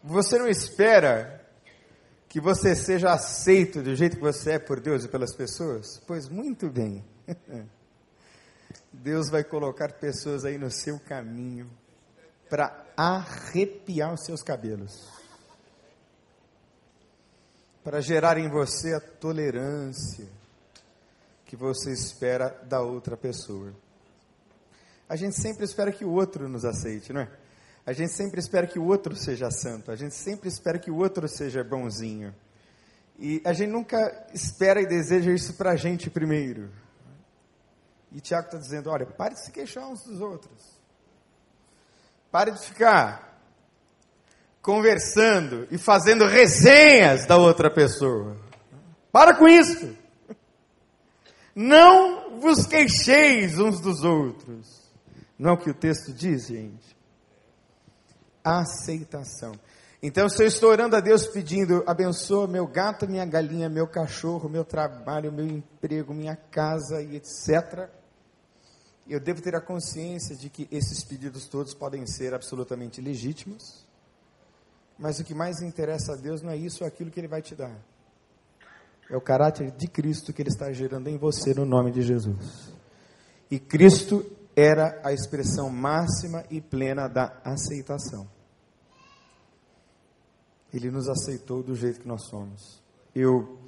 Você 0.04 0.38
não 0.38 0.48
espera 0.48 1.40
que 2.28 2.42
você 2.42 2.76
seja 2.76 3.14
aceito 3.14 3.82
do 3.82 3.96
jeito 3.96 4.18
que 4.18 4.24
você 4.24 4.54
é 4.54 4.60
por 4.60 4.82
Deus 4.82 5.06
e 5.06 5.08
pelas 5.08 5.36
pessoas? 5.36 6.02
Pois 6.08 6.28
muito 6.28 6.70
bem. 6.70 7.06
Deus 8.92 9.30
vai 9.30 9.44
colocar 9.44 9.94
pessoas 9.94 10.44
aí 10.44 10.58
no 10.58 10.72
seu 10.72 11.00
caminho 11.00 11.70
para 12.50 12.83
arrepiar 12.96 14.14
os 14.14 14.26
seus 14.26 14.42
cabelos. 14.42 15.08
Para 17.84 18.02
gerar 18.02 18.38
em 18.38 18.50
você 18.50 18.94
a 18.94 19.00
tolerância 19.00 20.28
que 21.46 21.56
você 21.56 21.92
espera 21.92 22.50
da 22.64 22.82
outra 22.82 23.16
pessoa. 23.16 23.74
A 25.08 25.16
gente 25.16 25.40
sempre 25.40 25.66
espera 25.66 25.92
que 25.92 26.04
o 26.04 26.12
outro 26.12 26.50
nos 26.50 26.66
aceite, 26.66 27.14
não 27.14 27.22
é? 27.22 27.30
A 27.86 27.92
gente 27.92 28.14
sempre 28.14 28.40
espera 28.40 28.66
que 28.66 28.80
o 28.80 28.86
outro 28.86 29.16
seja 29.16 29.52
santo, 29.52 29.92
a 29.92 29.96
gente 29.96 30.16
sempre 30.16 30.48
espera 30.48 30.80
que 30.80 30.90
o 30.90 30.98
outro 30.98 31.28
seja 31.28 31.64
bonzinho. 31.64 32.34
E 33.20 33.42
a 33.46 33.54
gente 33.54 33.70
nunca 33.70 34.28
espera 34.34 34.82
e 34.82 34.88
deseja 34.88 35.32
isso 35.32 35.54
para 35.54 35.72
a 35.72 35.76
gente 35.76 36.10
primeiro. 36.10 36.72
E 38.12 38.22
Tiago 38.22 38.48
está 38.48 38.58
dizendo: 38.58 38.90
olha, 38.90 39.06
pare 39.06 39.36
de 39.36 39.46
se 39.46 39.52
queixar 39.52 39.88
uns 39.88 40.04
dos 40.04 40.22
outros. 40.22 40.73
Pare 42.34 42.50
de 42.50 42.66
ficar 42.66 43.40
conversando 44.60 45.68
e 45.70 45.78
fazendo 45.78 46.26
resenhas 46.26 47.28
da 47.28 47.38
outra 47.38 47.70
pessoa. 47.70 48.36
Para 49.12 49.36
com 49.36 49.48
isso. 49.48 49.96
Não 51.54 52.40
vos 52.40 52.66
queixeis 52.66 53.60
uns 53.60 53.80
dos 53.80 54.04
outros. 54.04 54.92
Não 55.38 55.52
é 55.52 55.54
o 55.54 55.58
que 55.58 55.70
o 55.70 55.76
texto 55.76 56.12
diz, 56.12 56.48
gente. 56.48 56.98
Aceitação. 58.44 59.54
Então, 60.02 60.28
se 60.28 60.42
eu 60.42 60.48
estou 60.48 60.72
orando 60.72 60.96
a 60.96 61.00
Deus 61.00 61.28
pedindo, 61.28 61.84
abençoa 61.86 62.48
meu 62.48 62.66
gato, 62.66 63.08
minha 63.08 63.28
galinha, 63.28 63.70
meu 63.70 63.86
cachorro, 63.86 64.50
meu 64.50 64.66
trabalho, 64.66 65.32
meu 65.32 65.46
emprego, 65.46 66.16
minha 66.16 66.36
casa 66.36 67.00
e 67.00 67.16
etc 67.16 67.88
eu 69.08 69.20
devo 69.20 69.42
ter 69.42 69.56
a 69.56 69.62
consciência 69.62 70.36
de 70.36 70.50
que 70.50 70.68
esses 70.72 71.04
pedidos 71.04 71.46
todos 71.46 71.74
podem 71.74 72.06
ser 72.08 72.34
absolutamente 72.34 73.02
legítimos, 73.02 73.86
mas 74.98 75.20
o 75.20 75.24
que 75.24 75.34
mais 75.34 75.62
interessa 75.62 76.14
a 76.14 76.16
Deus 76.16 76.42
não 76.42 76.52
é 76.52 76.58
isso 76.58 76.84
ou 76.84 76.88
aquilo 76.88 77.12
que 77.12 77.20
Ele 77.20 77.28
vai 77.28 77.42
te 77.42 77.56
dar. 77.56 77.76
É 79.10 79.18
o 79.18 79.22
caráter 79.22 79.72
de 79.72 79.88
Cristo 79.88 80.32
que 80.32 80.42
Ele 80.42 80.50
está 80.50 80.72
gerando 80.72 81.10
em 81.10 81.18
você 81.18 81.54
no 81.54 81.66
nome 81.66 81.92
de 81.92 82.02
Jesus. 82.02 82.74
E 83.52 83.60
Cristo 83.60 84.26
era 84.56 85.02
a 85.04 85.12
expressão 85.12 85.70
máxima 85.70 86.46
e 86.50 86.62
plena 86.62 87.08
da 87.08 87.42
aceitação. 87.44 88.28
Ele 90.74 90.90
nos 90.90 91.08
aceitou 91.08 91.62
do 91.62 91.76
jeito 91.76 92.00
que 92.00 92.08
nós 92.08 92.26
somos. 92.28 92.82
Eu 93.14 93.60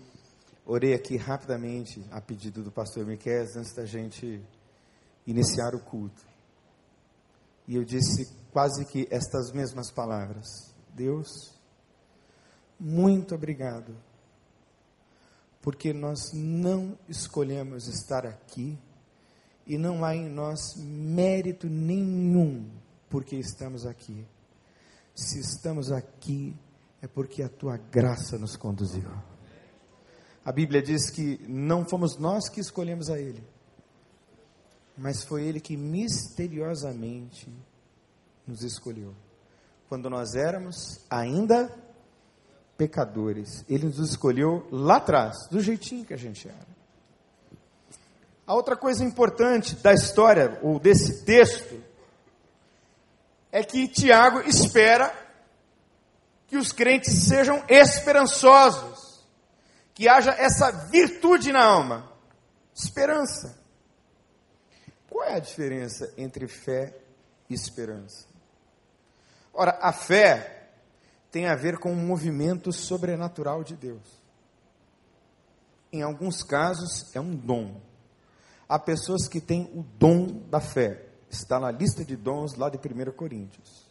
orei 0.65 0.93
aqui 0.93 1.17
rapidamente 1.17 2.03
a 2.09 2.19
pedido 2.19 2.63
do 2.63 2.71
pastor 2.71 3.05
Miquel 3.05 3.43
antes 3.55 3.73
da 3.75 3.85
gente 3.85 4.41
iniciar 5.25 5.73
o 5.75 5.79
culto. 5.79 6.25
E 7.67 7.75
eu 7.75 7.83
disse 7.83 8.31
quase 8.51 8.85
que 8.85 9.07
estas 9.09 9.51
mesmas 9.51 9.91
palavras: 9.91 10.45
Deus, 10.93 11.29
muito 12.79 13.35
obrigado, 13.35 13.95
porque 15.61 15.93
nós 15.93 16.31
não 16.33 16.97
escolhemos 17.09 17.87
estar 17.87 18.25
aqui 18.25 18.77
e 19.65 19.77
não 19.77 20.05
há 20.05 20.15
em 20.15 20.29
nós 20.29 20.75
mérito 20.77 21.67
nenhum 21.67 22.69
porque 23.09 23.35
estamos 23.35 23.85
aqui. 23.85 24.25
Se 25.15 25.39
estamos 25.39 25.91
aqui, 25.91 26.55
é 27.01 27.07
porque 27.07 27.41
a 27.41 27.49
tua 27.49 27.77
graça 27.77 28.37
nos 28.37 28.55
conduziu. 28.57 29.09
A 30.43 30.51
Bíblia 30.51 30.81
diz 30.81 31.09
que 31.09 31.39
não 31.47 31.85
fomos 31.85 32.17
nós 32.17 32.49
que 32.49 32.59
escolhemos 32.59 33.09
a 33.09 33.17
Ele, 33.17 33.41
mas 34.97 35.23
foi 35.23 35.43
Ele 35.43 35.59
que 35.59 35.75
misteriosamente 35.75 37.51
nos 38.47 38.63
escolheu. 38.63 39.13
Quando 39.89 40.09
nós 40.09 40.35
éramos 40.35 40.99
ainda 41.09 41.71
pecadores, 42.77 43.63
Ele 43.69 43.85
nos 43.85 43.99
escolheu 43.99 44.67
lá 44.71 44.97
atrás, 44.97 45.47
do 45.49 45.61
jeitinho 45.61 46.05
que 46.05 46.13
a 46.13 46.17
gente 46.17 46.47
era. 46.47 46.75
A 48.47 48.53
outra 48.53 48.75
coisa 48.75 49.03
importante 49.03 49.75
da 49.75 49.93
história, 49.93 50.59
ou 50.61 50.79
desse 50.79 51.25
texto, 51.25 51.81
é 53.51 53.63
que 53.63 53.87
Tiago 53.87 54.41
espera 54.41 55.13
que 56.47 56.57
os 56.57 56.71
crentes 56.71 57.25
sejam 57.27 57.63
esperançosos, 57.67 59.25
que 59.93 60.07
haja 60.07 60.31
essa 60.31 60.71
virtude 60.89 61.51
na 61.51 61.63
alma, 61.63 62.11
esperança. 62.73 63.64
Qual 65.15 65.25
é 65.25 65.35
a 65.35 65.39
diferença 65.39 66.13
entre 66.17 66.45
fé 66.45 66.93
e 67.49 67.53
esperança? 67.53 68.27
Ora, 69.53 69.79
a 69.81 69.93
fé 69.93 70.71
tem 71.31 71.47
a 71.47 71.55
ver 71.55 71.77
com 71.77 71.89
um 71.89 72.05
movimento 72.05 72.73
sobrenatural 72.73 73.63
de 73.63 73.77
Deus. 73.77 74.21
Em 75.89 76.01
alguns 76.01 76.43
casos, 76.43 77.15
é 77.15 77.21
um 77.21 77.33
dom. 77.33 77.79
Há 78.67 78.77
pessoas 78.77 79.29
que 79.29 79.39
têm 79.39 79.71
o 79.73 79.83
dom 79.97 80.43
da 80.49 80.59
fé. 80.59 81.05
Está 81.29 81.61
na 81.61 81.71
lista 81.71 82.03
de 82.03 82.17
dons 82.17 82.55
lá 82.55 82.69
de 82.69 82.77
1 82.77 83.13
Coríntios. 83.13 83.89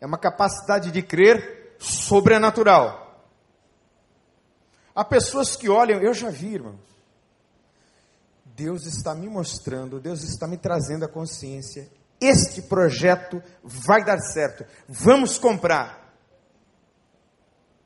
É 0.00 0.06
uma 0.06 0.16
capacidade 0.16 0.92
de 0.92 1.02
crer 1.02 1.74
sobrenatural. 1.80 3.26
Há 4.94 5.04
pessoas 5.04 5.56
que 5.56 5.68
olham, 5.68 6.00
eu 6.00 6.14
já 6.14 6.30
vi, 6.30 6.54
irmãos, 6.54 6.93
Deus 8.56 8.86
está 8.86 9.14
me 9.14 9.28
mostrando, 9.28 9.98
Deus 9.98 10.22
está 10.22 10.46
me 10.46 10.56
trazendo 10.56 11.04
a 11.04 11.08
consciência. 11.08 11.90
este 12.20 12.62
projeto 12.62 13.42
vai 13.62 14.04
dar 14.04 14.18
certo. 14.20 14.64
Vamos 14.88 15.36
comprar. 15.36 16.14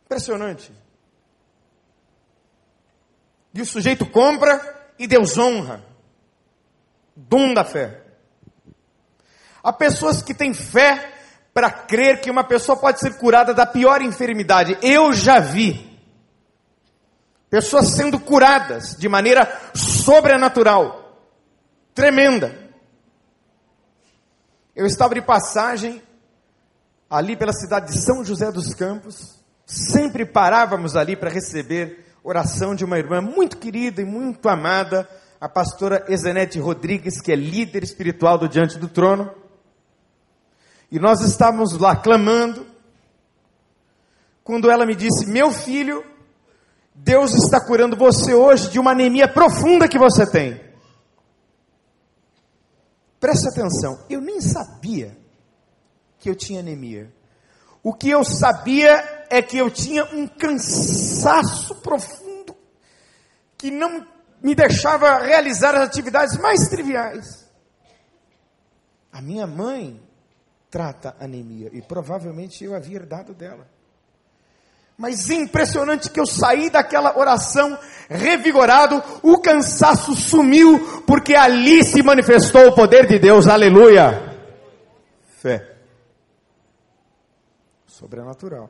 Impressionante. 0.04 0.72
E 3.54 3.62
o 3.62 3.66
sujeito 3.66 4.06
compra 4.06 4.92
e 4.98 5.06
Deus 5.06 5.38
honra. 5.38 5.82
Dom 7.16 7.54
da 7.54 7.64
fé. 7.64 8.04
Há 9.62 9.72
pessoas 9.72 10.22
que 10.22 10.34
têm 10.34 10.52
fé 10.52 11.14
para 11.52 11.70
crer 11.70 12.20
que 12.20 12.30
uma 12.30 12.44
pessoa 12.44 12.78
pode 12.78 13.00
ser 13.00 13.16
curada 13.16 13.52
da 13.54 13.66
pior 13.66 14.02
enfermidade. 14.02 14.78
Eu 14.82 15.12
já 15.14 15.40
vi 15.40 15.88
pessoas 17.51 17.94
sendo 17.94 18.18
curadas 18.20 18.96
de 18.99 19.09
maneira 19.09 19.51
sobrenatural, 19.74 21.18
tremenda. 21.94 22.68
Eu 24.74 24.86
estava 24.86 25.14
de 25.14 25.22
passagem 25.22 26.03
ali 27.09 27.36
pela 27.36 27.53
cidade 27.53 27.92
de 27.92 28.05
São 28.05 28.24
José 28.24 28.53
dos 28.53 28.74
Campos, 28.74 29.42
sempre 29.64 30.26
parávamos 30.26 30.94
ali 30.94 31.16
para 31.16 31.30
receber 31.30 32.05
oração 32.22 32.74
de 32.74 32.84
uma 32.84 32.99
irmã 32.99 33.20
muito 33.20 33.57
querida 33.57 34.03
e 34.03 34.05
muito 34.05 34.49
amada, 34.49 35.09
a 35.40 35.49
pastora 35.49 36.05
Ezenete 36.09 36.59
Rodrigues, 36.59 37.20
que 37.20 37.32
é 37.32 37.36
líder 37.36 37.82
espiritual 37.82 38.36
do 38.36 38.49
Diante 38.49 38.78
do 38.78 38.88
Trono. 38.88 39.30
E 40.90 40.99
nós 40.99 41.20
estávamos 41.20 41.78
lá 41.78 41.96
clamando, 41.96 42.66
quando 44.42 44.70
ela 44.70 44.84
me 44.84 44.94
disse: 44.94 45.26
Meu 45.26 45.51
filho, 45.51 46.05
Deus 47.01 47.32
está 47.32 47.61
curando 47.61 47.96
você 47.96 48.34
hoje 48.34 48.70
de 48.70 48.78
uma 48.78 48.92
anemia 48.92 49.28
profunda 49.28 49.88
que 49.88 49.99
você 49.99 50.28
tem. 50.30 50.61
Preste 53.20 53.49
atenção, 53.49 54.05
eu 54.09 54.20
nem 54.20 54.40
sabia 54.40 55.16
que 56.18 56.28
eu 56.28 56.34
tinha 56.34 56.61
anemia. 56.61 57.12
O 57.82 57.94
que 57.94 58.11
eu 58.11 58.24
sabia 58.24 59.26
é 59.30 59.40
que 59.40 59.57
eu 59.57 59.70
tinha 59.70 60.05
um 60.05 60.26
cansaço 60.26 61.76
profundo 61.76 62.57
que 63.57 63.70
não 63.70 64.07
me 64.42 64.55
deixava 64.55 65.18
realizar 65.18 65.74
as 65.74 65.88
atividades 65.88 66.36
mais 66.38 66.68
triviais. 66.68 67.49
A 69.12 69.22
minha 69.22 69.46
mãe 69.46 70.01
trata 70.70 71.16
anemia 71.18 71.70
e 71.72 71.80
provavelmente 71.80 72.64
eu 72.64 72.74
havia 72.74 72.96
herdado 72.96 73.34
dela. 73.34 73.77
Mas 74.99 75.30
impressionante 75.30 76.11
que 76.11 76.18
eu 76.18 76.26
saí 76.26 76.68
daquela 76.68 77.16
oração 77.16 77.78
revigorado, 78.09 79.01
o 79.22 79.40
cansaço 79.40 80.12
sumiu, 80.16 81.03
porque 81.07 81.36
ali 81.36 81.84
se 81.84 82.03
manifestou 82.03 82.66
o 82.66 82.74
poder 82.74 83.07
de 83.07 83.16
Deus, 83.16 83.46
aleluia. 83.46 84.36
Fé. 85.40 85.76
Sobrenatural. 87.86 88.68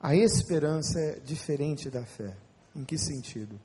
A 0.00 0.14
esperança 0.14 1.00
é 1.00 1.18
diferente 1.24 1.90
da 1.90 2.04
fé. 2.04 2.36
Em 2.76 2.84
que 2.84 2.96
sentido? 2.96 3.60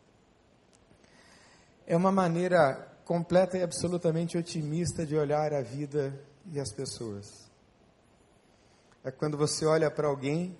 É 1.85 1.95
uma 1.95 2.11
maneira 2.11 2.91
completa 3.05 3.59
e 3.59 3.61
absolutamente 3.61 4.39
otimista 4.39 5.05
de 5.05 5.15
olhar 5.15 5.53
a 5.53 5.61
vida 5.61 6.19
e 6.51 6.59
as 6.59 6.73
pessoas. 6.73 7.44
É 9.05 9.11
quando 9.11 9.37
você 9.37 9.67
olha 9.67 9.91
para 9.91 10.07
alguém 10.07 10.57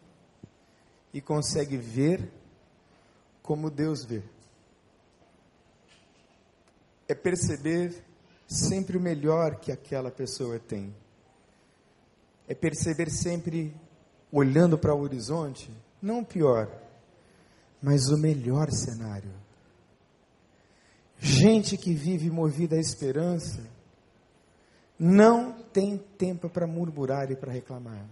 e 1.11 1.19
consegue 1.19 1.77
ver 1.77 2.31
como 3.41 3.71
Deus 3.71 4.05
vê. 4.05 4.21
É 7.07 7.15
perceber 7.15 8.05
sempre 8.47 8.97
o 8.97 9.01
melhor 9.01 9.55
que 9.55 9.71
aquela 9.71 10.11
pessoa 10.11 10.59
tem. 10.59 10.95
É 12.47 12.53
perceber 12.53 13.09
sempre, 13.09 13.75
olhando 14.31 14.77
para 14.77 14.93
o 14.93 15.01
horizonte, 15.01 15.71
não 15.99 16.19
o 16.19 16.25
pior, 16.25 16.69
mas 17.81 18.09
o 18.09 18.17
melhor 18.17 18.71
cenário. 18.71 19.33
Gente 21.17 21.77
que 21.77 21.95
vive 21.95 22.29
movida 22.29 22.75
à 22.75 22.79
esperança 22.79 23.67
não 24.99 25.63
tem 25.63 25.97
tempo 25.97 26.47
para 26.47 26.67
murmurar 26.67 27.31
e 27.31 27.35
para 27.35 27.51
reclamar. 27.51 28.05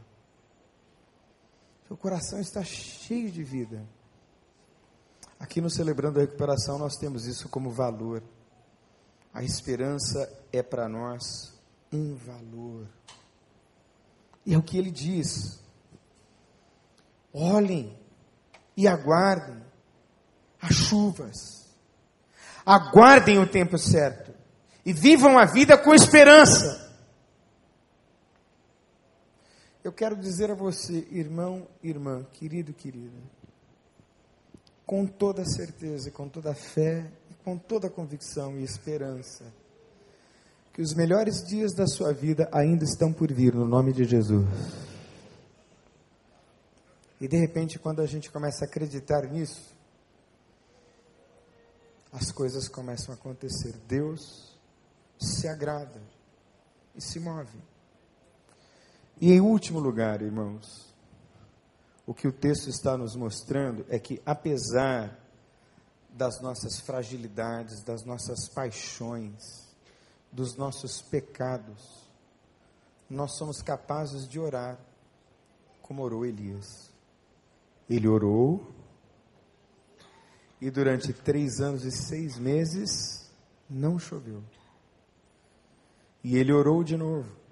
Seu 1.87 1.97
coração 1.97 2.39
está 2.39 2.63
cheio 2.63 3.31
de 3.31 3.43
vida. 3.43 3.83
Aqui 5.39 5.59
no 5.59 5.69
Celebrando 5.69 6.19
a 6.19 6.21
Recuperação 6.21 6.77
nós 6.77 6.95
temos 6.95 7.25
isso 7.25 7.49
como 7.49 7.69
valor. 7.69 8.23
A 9.33 9.43
esperança 9.43 10.31
é 10.51 10.63
para 10.63 10.87
nós 10.87 11.53
um 11.91 12.15
valor. 12.15 12.87
E 14.45 14.53
é 14.53 14.57
o 14.57 14.63
que 14.63 14.77
ele 14.77 14.91
diz. 14.91 15.59
Olhem 17.33 17.97
e 18.77 18.87
aguardem 18.87 19.61
as 20.61 20.73
chuvas. 20.73 21.67
Aguardem 22.65 23.39
o 23.39 23.47
tempo 23.47 23.77
certo. 23.77 24.33
E 24.85 24.93
vivam 24.93 25.37
a 25.37 25.45
vida 25.45 25.77
com 25.77 25.93
esperança. 25.93 26.82
Eu 29.83 29.91
quero 29.91 30.15
dizer 30.15 30.49
a 30.49 30.55
você, 30.55 31.05
irmão, 31.11 31.67
irmã, 31.83 32.25
querido, 32.31 32.73
querida, 32.73 33.19
com 34.85 35.05
toda 35.05 35.43
certeza, 35.43 36.09
com 36.09 36.29
toda 36.29 36.53
fé, 36.53 37.11
com 37.43 37.57
toda 37.57 37.89
convicção 37.89 38.57
e 38.57 38.63
esperança, 38.63 39.43
que 40.71 40.81
os 40.81 40.93
melhores 40.93 41.43
dias 41.45 41.73
da 41.73 41.85
sua 41.85 42.13
vida 42.13 42.49
ainda 42.51 42.85
estão 42.85 43.11
por 43.11 43.31
vir, 43.31 43.53
no 43.53 43.67
nome 43.67 43.91
de 43.91 44.05
Jesus. 44.05 44.47
E 47.19 47.27
de 47.27 47.37
repente, 47.37 47.77
quando 47.77 48.01
a 48.01 48.05
gente 48.05 48.31
começa 48.31 48.63
a 48.63 48.67
acreditar 48.67 49.29
nisso, 49.29 49.75
as 52.11 52.31
coisas 52.31 52.69
começam 52.69 53.13
a 53.13 53.17
acontecer. 53.17 53.73
Deus 53.87 54.57
se 55.19 55.47
agrada 55.47 56.01
e 56.95 57.01
se 57.01 57.19
move. 57.19 57.72
E 59.23 59.31
em 59.31 59.39
último 59.39 59.79
lugar, 59.79 60.21
irmãos, 60.21 60.93
o 62.05 62.13
que 62.13 62.27
o 62.27 62.31
texto 62.33 62.69
está 62.69 62.97
nos 62.97 63.15
mostrando 63.15 63.85
é 63.87 63.97
que, 63.97 64.21
apesar 64.25 65.17
das 66.09 66.41
nossas 66.41 66.81
fragilidades, 66.81 67.81
das 67.85 68.03
nossas 68.03 68.49
paixões, 68.49 69.41
dos 70.29 70.57
nossos 70.57 71.01
pecados, 71.01 72.05
nós 73.09 73.37
somos 73.37 73.61
capazes 73.61 74.27
de 74.27 74.41
orar 74.41 74.77
como 75.81 76.03
orou 76.03 76.25
Elias. 76.25 76.91
Ele 77.89 78.09
orou 78.09 78.73
e 80.59 80.69
durante 80.69 81.13
três 81.13 81.61
anos 81.61 81.85
e 81.85 81.91
seis 81.93 82.37
meses 82.37 83.31
não 83.69 83.97
choveu. 83.97 84.43
E 86.21 86.35
ele 86.35 86.51
orou 86.51 86.83
de 86.83 86.97
novo. 86.97 87.42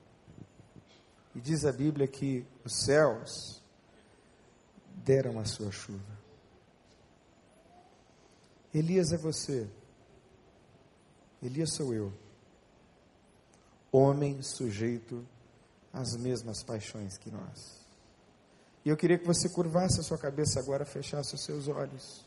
E 1.34 1.39
diz 1.39 1.65
a 1.65 1.71
Bíblia 1.71 2.07
que 2.07 2.45
os 2.65 2.84
céus 2.86 3.61
deram 5.03 5.39
a 5.39 5.45
sua 5.45 5.71
chuva. 5.71 6.19
Elias 8.73 9.11
é 9.11 9.17
você. 9.17 9.69
Elias 11.41 11.73
sou 11.73 11.93
eu. 11.93 12.13
Homem 13.91 14.41
sujeito 14.41 15.25
às 15.91 16.15
mesmas 16.15 16.63
paixões 16.63 17.17
que 17.17 17.29
nós. 17.29 17.82
E 18.86 18.89
eu 18.89 18.97
queria 18.97 19.17
que 19.17 19.25
você 19.25 19.49
curvasse 19.49 19.99
a 19.99 20.03
sua 20.03 20.17
cabeça 20.17 20.59
agora, 20.59 20.86
fechasse 20.86 21.36
os 21.36 21.43
seus 21.43 21.67
olhos. 21.67 22.25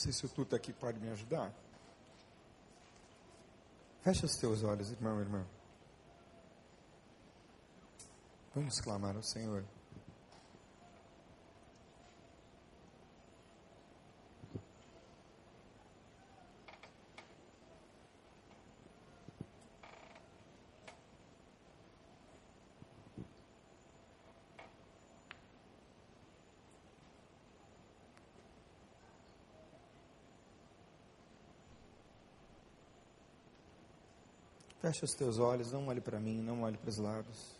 Sei 0.00 0.12
se 0.12 0.24
o 0.24 0.28
Tuta 0.28 0.56
aqui 0.56 0.72
pode 0.72 0.98
me 0.98 1.10
ajudar. 1.10 1.52
Fecha 4.02 4.24
os 4.24 4.34
teus 4.36 4.62
olhos, 4.62 4.90
irmão 4.90 5.18
e 5.18 5.22
irmã. 5.22 5.46
Vamos 8.54 8.80
clamar 8.80 9.14
ao 9.14 9.22
Senhor. 9.22 9.62
Feche 34.90 35.04
os 35.04 35.14
teus 35.14 35.38
olhos, 35.38 35.70
não 35.70 35.86
olhe 35.86 36.00
para 36.00 36.18
mim, 36.18 36.42
não 36.42 36.62
olhe 36.62 36.76
para 36.76 36.90
os 36.90 36.98
lados. 36.98 37.54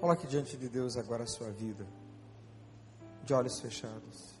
Coloque 0.00 0.26
diante 0.26 0.56
de 0.56 0.68
Deus 0.68 0.96
agora 0.96 1.22
a 1.22 1.26
sua 1.28 1.52
vida, 1.52 1.86
de 3.22 3.32
olhos 3.32 3.60
fechados. 3.60 4.39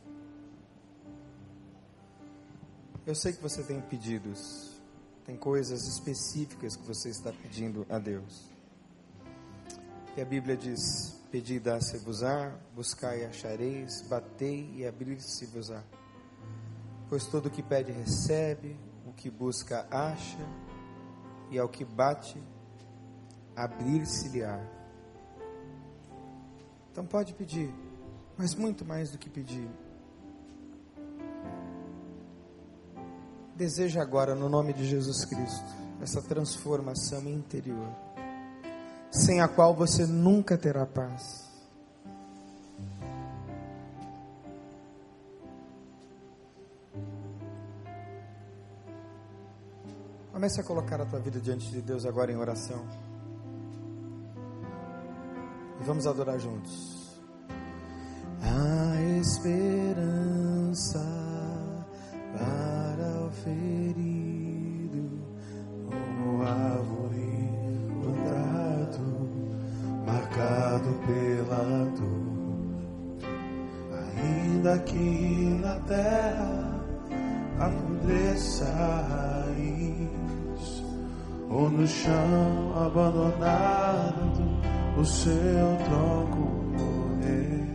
Eu 3.06 3.14
sei 3.14 3.32
que 3.32 3.40
você 3.40 3.62
tem 3.62 3.80
pedidos, 3.80 4.78
tem 5.24 5.34
coisas 5.34 5.86
específicas 5.88 6.76
que 6.76 6.86
você 6.86 7.08
está 7.08 7.32
pedindo 7.32 7.86
a 7.88 7.98
Deus. 7.98 8.50
E 10.16 10.20
a 10.20 10.24
Bíblia 10.24 10.54
diz: 10.54 11.18
Pedi 11.30 11.54
e 11.54 11.60
dá-se-vos-á, 11.60 12.54
buscai 12.74 13.22
e 13.22 13.24
achareis, 13.24 14.02
batei 14.02 14.70
e 14.76 14.86
abrir-se-vos-á. 14.86 15.82
Pois 17.08 17.24
todo 17.26 17.46
o 17.46 17.50
que 17.50 17.62
pede 17.62 17.90
recebe, 17.90 18.76
o 19.06 19.12
que 19.12 19.30
busca 19.30 19.86
acha, 19.90 20.46
e 21.50 21.58
ao 21.58 21.68
que 21.68 21.84
bate, 21.84 22.40
abrir-se-lhe-á. 23.56 24.60
Então 26.92 27.06
pode 27.06 27.32
pedir, 27.32 27.72
mas 28.36 28.54
muito 28.54 28.84
mais 28.84 29.10
do 29.10 29.16
que 29.16 29.30
pedir. 29.30 29.68
Deseja 33.60 34.00
agora, 34.00 34.34
no 34.34 34.48
nome 34.48 34.72
de 34.72 34.86
Jesus 34.86 35.26
Cristo, 35.26 35.66
essa 36.00 36.22
transformação 36.22 37.28
interior, 37.28 37.94
sem 39.10 39.42
a 39.42 39.48
qual 39.48 39.74
você 39.74 40.06
nunca 40.06 40.56
terá 40.56 40.86
paz. 40.86 41.46
Comece 50.32 50.62
a 50.62 50.64
colocar 50.64 50.98
a 50.98 51.04
tua 51.04 51.20
vida 51.20 51.38
diante 51.38 51.70
de 51.70 51.82
Deus 51.82 52.06
agora 52.06 52.32
em 52.32 52.36
oração. 52.36 52.82
E 55.78 55.84
vamos 55.84 56.06
adorar 56.06 56.38
juntos. 56.38 57.20
A 58.40 59.02
esperança 59.20 61.19
ferido, 63.44 65.10
como 65.86 66.42
árvore 66.42 67.30
cortado, 68.02 69.28
marcado 70.06 70.90
pela 71.06 71.84
dor. 71.96 72.30
Ainda 74.16 74.78
que 74.80 75.58
na 75.62 75.74
terra 75.80 76.80
apodreça 77.58 78.64
a 78.66 79.44
raiz, 79.46 80.84
ou 81.48 81.70
no 81.70 81.86
chão 81.86 82.72
abandonado 82.76 84.42
o 84.98 85.04
seu 85.04 85.76
tronco 85.84 86.38
morrer. 86.78 87.66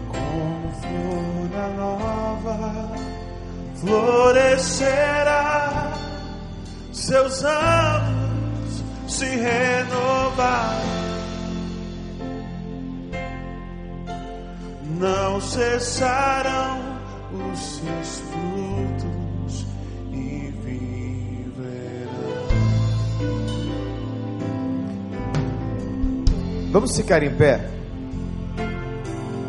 como 0.07 0.71
flor 0.81 1.49
nova, 1.77 2.91
florescerá, 3.75 5.13
seus 6.91 7.43
anos 7.43 8.83
se 9.07 9.25
renovarão. 9.25 10.93
Não 14.99 15.41
cessarão 15.41 16.79
os 17.51 17.59
seus 17.59 18.32
Vamos 26.73 26.97
ficar 26.97 27.21
em 27.21 27.29
pé 27.35 27.69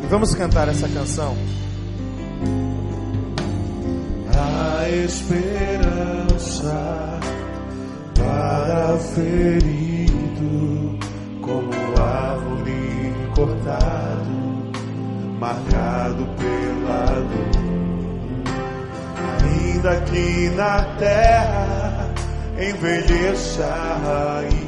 e 0.03 0.05
vamos 0.05 0.35
cantar 0.35 0.69
essa 0.69 0.87
canção. 0.87 1.35
A 4.31 4.87
esperança 4.87 6.69
para 8.15 8.99
ferido 9.15 10.99
como 11.41 11.73
árvore 11.99 13.11
cortado 13.35 14.29
marcado 15.39 16.27
pela 16.37 17.21
dor. 17.21 17.55
Ainda 19.43 19.99
que 20.01 20.49
na 20.51 20.83
terra 20.99 22.07
envelheça 22.59 23.65
a 23.65 23.97
raiz 24.43 24.64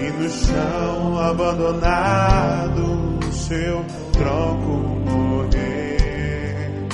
e 0.00 0.12
no 0.12 0.30
chão 0.30 1.18
abandonado 1.18 3.18
seu 3.32 3.84
tronco 4.12 4.70
morrer. 5.10 6.86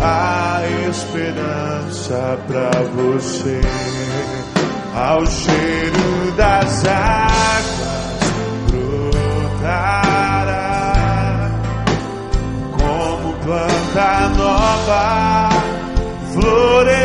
Há 0.00 0.62
esperança 0.88 2.38
para 2.46 2.70
você 2.94 3.60
ao 4.94 5.26
cheiro 5.26 6.32
das 6.36 6.86
águas 6.86 8.30
brotar. 8.70 10.16
planta 13.46 14.28
nova 14.36 15.48
florescerá, 16.32 16.95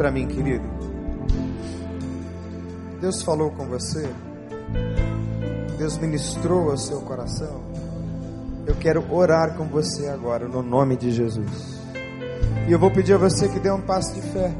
para 0.00 0.10
mim, 0.10 0.26
querido. 0.26 0.64
Deus 3.02 3.20
falou 3.20 3.50
com 3.50 3.66
você. 3.66 4.08
Deus 5.76 5.98
ministrou 5.98 6.70
ao 6.70 6.78
seu 6.78 7.02
coração, 7.02 7.60
eu 8.66 8.74
quero 8.76 9.04
orar 9.12 9.56
com 9.56 9.64
você 9.64 10.08
agora, 10.08 10.48
no 10.48 10.62
nome 10.62 10.96
de 10.96 11.10
Jesus. 11.10 11.80
E 12.66 12.72
eu 12.72 12.78
vou 12.78 12.90
pedir 12.90 13.12
a 13.12 13.18
você 13.18 13.46
que 13.48 13.60
dê 13.60 13.70
um 13.70 13.82
passo 13.82 14.14
de 14.14 14.22
fé. 14.22 14.54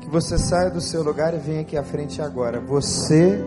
Que 0.00 0.08
você 0.08 0.38
saia 0.38 0.70
do 0.70 0.80
seu 0.80 1.02
lugar 1.02 1.34
e 1.34 1.38
venha 1.38 1.60
aqui 1.60 1.76
à 1.76 1.82
frente 1.82 2.22
agora. 2.22 2.58
Você, 2.58 3.38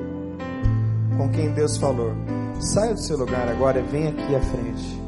com 1.17 1.29
quem 1.29 1.51
Deus 1.51 1.77
falou, 1.77 2.13
saia 2.59 2.93
do 2.93 3.01
seu 3.01 3.17
lugar 3.17 3.47
agora 3.47 3.79
e 3.79 3.83
venha 3.83 4.09
aqui 4.09 4.35
à 4.35 4.41
frente. 4.41 4.98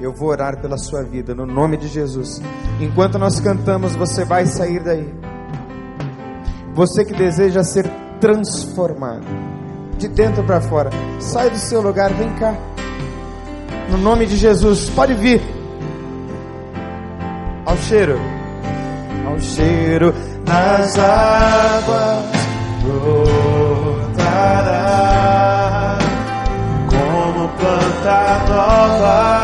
Eu 0.00 0.12
vou 0.12 0.28
orar 0.30 0.60
pela 0.60 0.78
sua 0.78 1.02
vida, 1.02 1.34
no 1.34 1.44
nome 1.44 1.76
de 1.76 1.88
Jesus. 1.88 2.40
Enquanto 2.80 3.18
nós 3.18 3.38
cantamos, 3.38 3.94
você 3.94 4.24
vai 4.24 4.46
sair 4.46 4.82
daí. 4.82 5.12
Você 6.74 7.04
que 7.04 7.12
deseja 7.12 7.62
ser 7.62 7.90
transformado 8.20 9.26
de 9.98 10.08
dentro 10.08 10.42
para 10.42 10.60
fora. 10.60 10.90
Sai 11.18 11.50
do 11.50 11.58
seu 11.58 11.82
lugar, 11.82 12.12
vem 12.14 12.32
cá. 12.34 12.54
No 13.90 13.98
nome 13.98 14.24
de 14.26 14.36
Jesus, 14.36 14.88
pode 14.90 15.14
vir. 15.14 15.42
Ao 17.66 17.76
cheiro, 17.76 18.18
ao 19.26 19.38
cheiro 19.38 20.14
das 20.44 20.98
águas 20.98 22.24
brotará 22.82 24.80
como 26.88 27.48
planta 27.48 28.44
nova, 28.48 29.39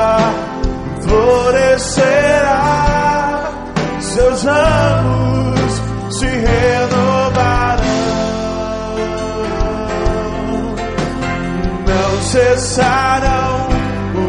cessarão 12.36 13.68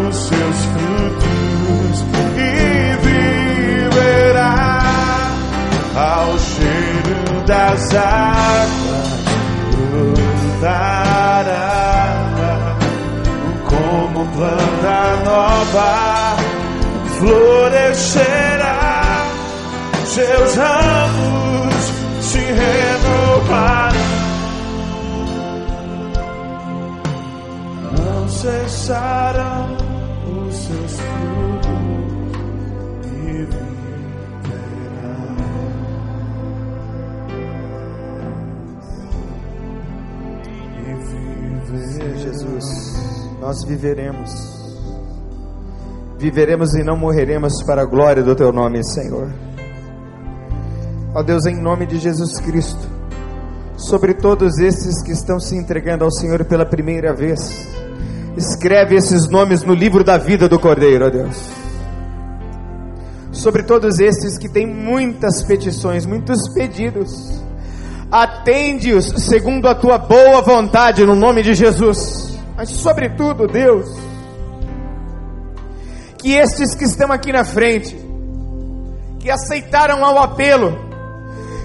os 0.08 0.16
seus 0.16 0.66
frutos 0.72 2.06
e 2.38 2.96
viverá 3.90 4.56
ao 5.94 6.40
cheiro 6.40 7.42
das 7.46 7.94
águas 7.94 9.08
brotará 10.62 10.88
como 13.66 14.26
planta 14.28 15.00
nova 15.26 16.38
florescerá. 17.20 18.78
Seus 20.06 20.56
ramos 20.56 21.92
se 22.22 22.40
renovarão 22.40 24.07
cessarão 28.48 29.76
os 30.48 30.56
seus 30.56 31.00
frutos 31.00 31.68
e 33.04 33.46
viverá. 33.46 33.68
E 41.74 42.20
Jesus, 42.20 42.66
nós 43.42 43.64
viveremos. 43.66 44.32
Viveremos 46.18 46.74
e 46.74 46.84
não 46.84 46.98
morreremos 46.98 47.62
para 47.64 47.82
a 47.82 47.86
glória 47.86 48.24
do 48.24 48.34
teu 48.34 48.54
nome, 48.54 48.82
Senhor. 48.84 49.30
Ó 51.14 51.22
Deus, 51.22 51.46
em 51.46 51.62
nome 51.62 51.86
de 51.86 51.98
Jesus 51.98 52.40
Cristo, 52.40 52.88
sobre 53.76 54.14
todos 54.14 54.58
esses 54.60 55.04
que 55.04 55.12
estão 55.12 55.40
se 55.40 55.56
entregando 55.56 56.06
ao 56.06 56.12
Senhor 56.12 56.46
pela 56.46 56.66
primeira 56.66 57.14
vez, 57.14 57.77
escreve 58.38 58.96
esses 58.96 59.28
nomes 59.28 59.64
no 59.64 59.74
livro 59.74 60.04
da 60.04 60.18
vida 60.18 60.48
do 60.48 60.60
Cordeiro, 60.60 61.08
ó 61.08 61.10
Deus. 61.10 61.50
Sobre 63.32 63.64
todos 63.64 64.00
esses 64.00 64.38
que 64.38 64.48
têm 64.48 64.66
muitas 64.66 65.44
petições, 65.44 66.06
muitos 66.06 66.48
pedidos, 66.54 67.42
atende-os 68.12 69.06
segundo 69.24 69.68
a 69.68 69.76
tua 69.76 69.98
boa 69.98 70.42
vontade, 70.42 71.06
no 71.06 71.16
nome 71.16 71.42
de 71.42 71.54
Jesus. 71.54 72.38
Mas, 72.56 72.70
sobretudo, 72.70 73.48
Deus, 73.48 73.88
que 76.18 76.34
estes 76.34 76.74
que 76.76 76.86
estão 76.86 77.12
aqui 77.12 77.32
na 77.32 77.44
frente, 77.44 77.96
que 79.20 79.30
aceitaram 79.30 80.06
ao 80.06 80.20
apelo, 80.20 80.88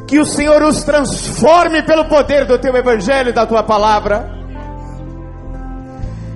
que 0.07 0.19
o 0.19 0.27
Senhor 0.27 0.63
os 0.63 0.83
transforme 0.83 1.83
pelo 1.83 2.07
poder 2.07 2.45
do 2.45 2.59
teu 2.59 2.77
evangelho 2.77 3.31
e 3.31 3.33
da 3.33 3.47
tua 3.47 3.63
palavra, 3.63 4.42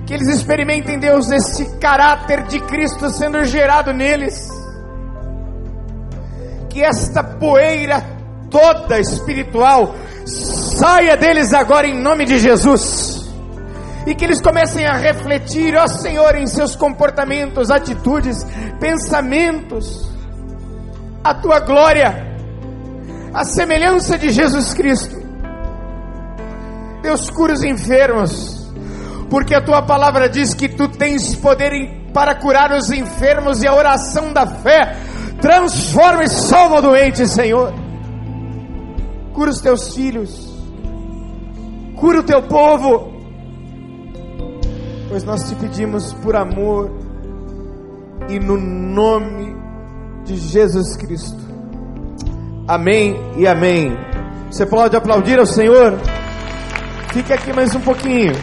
que 0.07 0.13
eles 0.13 0.29
experimentem, 0.29 0.97
Deus, 0.97 1.29
este 1.29 1.65
caráter 1.79 2.43
de 2.43 2.61
Cristo 2.61 3.09
sendo 3.09 3.43
gerado 3.43 3.91
neles, 3.91 4.47
que 6.69 6.81
esta 6.81 7.21
poeira 7.21 8.01
toda 8.49 9.01
espiritual 9.01 9.93
saia 10.25 11.17
deles 11.17 11.53
agora 11.53 11.87
em 11.87 12.01
nome 12.01 12.23
de 12.23 12.39
Jesus. 12.39 13.27
E 14.05 14.15
que 14.15 14.23
eles 14.23 14.39
comecem 14.39 14.85
a 14.85 14.93
refletir, 14.93 15.75
ó 15.75 15.85
Senhor, 15.85 16.33
em 16.37 16.47
seus 16.47 16.77
comportamentos, 16.77 17.69
atitudes, 17.69 18.47
pensamentos, 18.79 20.09
a 21.21 21.33
tua 21.33 21.59
glória, 21.59 22.25
a 23.33 23.43
semelhança 23.43 24.17
de 24.17 24.29
Jesus 24.29 24.73
Cristo. 24.73 25.17
Deus 27.01 27.29
cura 27.29 27.51
os 27.51 27.63
enfermos, 27.63 28.56
porque 29.29 29.53
a 29.53 29.61
tua 29.61 29.81
palavra 29.81 30.29
diz 30.29 30.53
que 30.53 30.69
tu 30.69 30.87
tens 30.87 31.35
poder 31.35 31.71
para 32.13 32.35
curar 32.35 32.71
os 32.71 32.89
enfermos 32.91 33.61
e 33.61 33.67
a 33.67 33.75
oração 33.75 34.31
da 34.33 34.47
fé 34.47 34.95
transforma 35.41 36.23
e 36.23 36.29
salva 36.29 36.77
o 36.77 36.81
doente, 36.81 37.27
Senhor. 37.27 37.73
Cura 39.33 39.51
os 39.51 39.61
teus 39.61 39.93
filhos, 39.93 40.49
cura 41.95 42.21
o 42.21 42.23
teu 42.23 42.41
povo 42.43 43.17
pois 45.09 45.23
nós 45.23 45.49
te 45.49 45.55
pedimos 45.55 46.13
por 46.15 46.35
amor 46.35 46.91
e 48.29 48.39
no 48.39 48.57
nome 48.57 49.55
de 50.25 50.35
Jesus 50.35 50.97
Cristo. 50.97 51.37
Amém 52.67 53.15
e 53.37 53.47
amém. 53.47 53.97
Você 54.51 54.65
pode 54.65 54.95
aplaudir 54.95 55.39
ao 55.39 55.45
Senhor? 55.45 55.97
Fique 57.13 57.31
aqui 57.31 57.53
mais 57.53 57.73
um 57.73 57.81
pouquinho. 57.81 58.33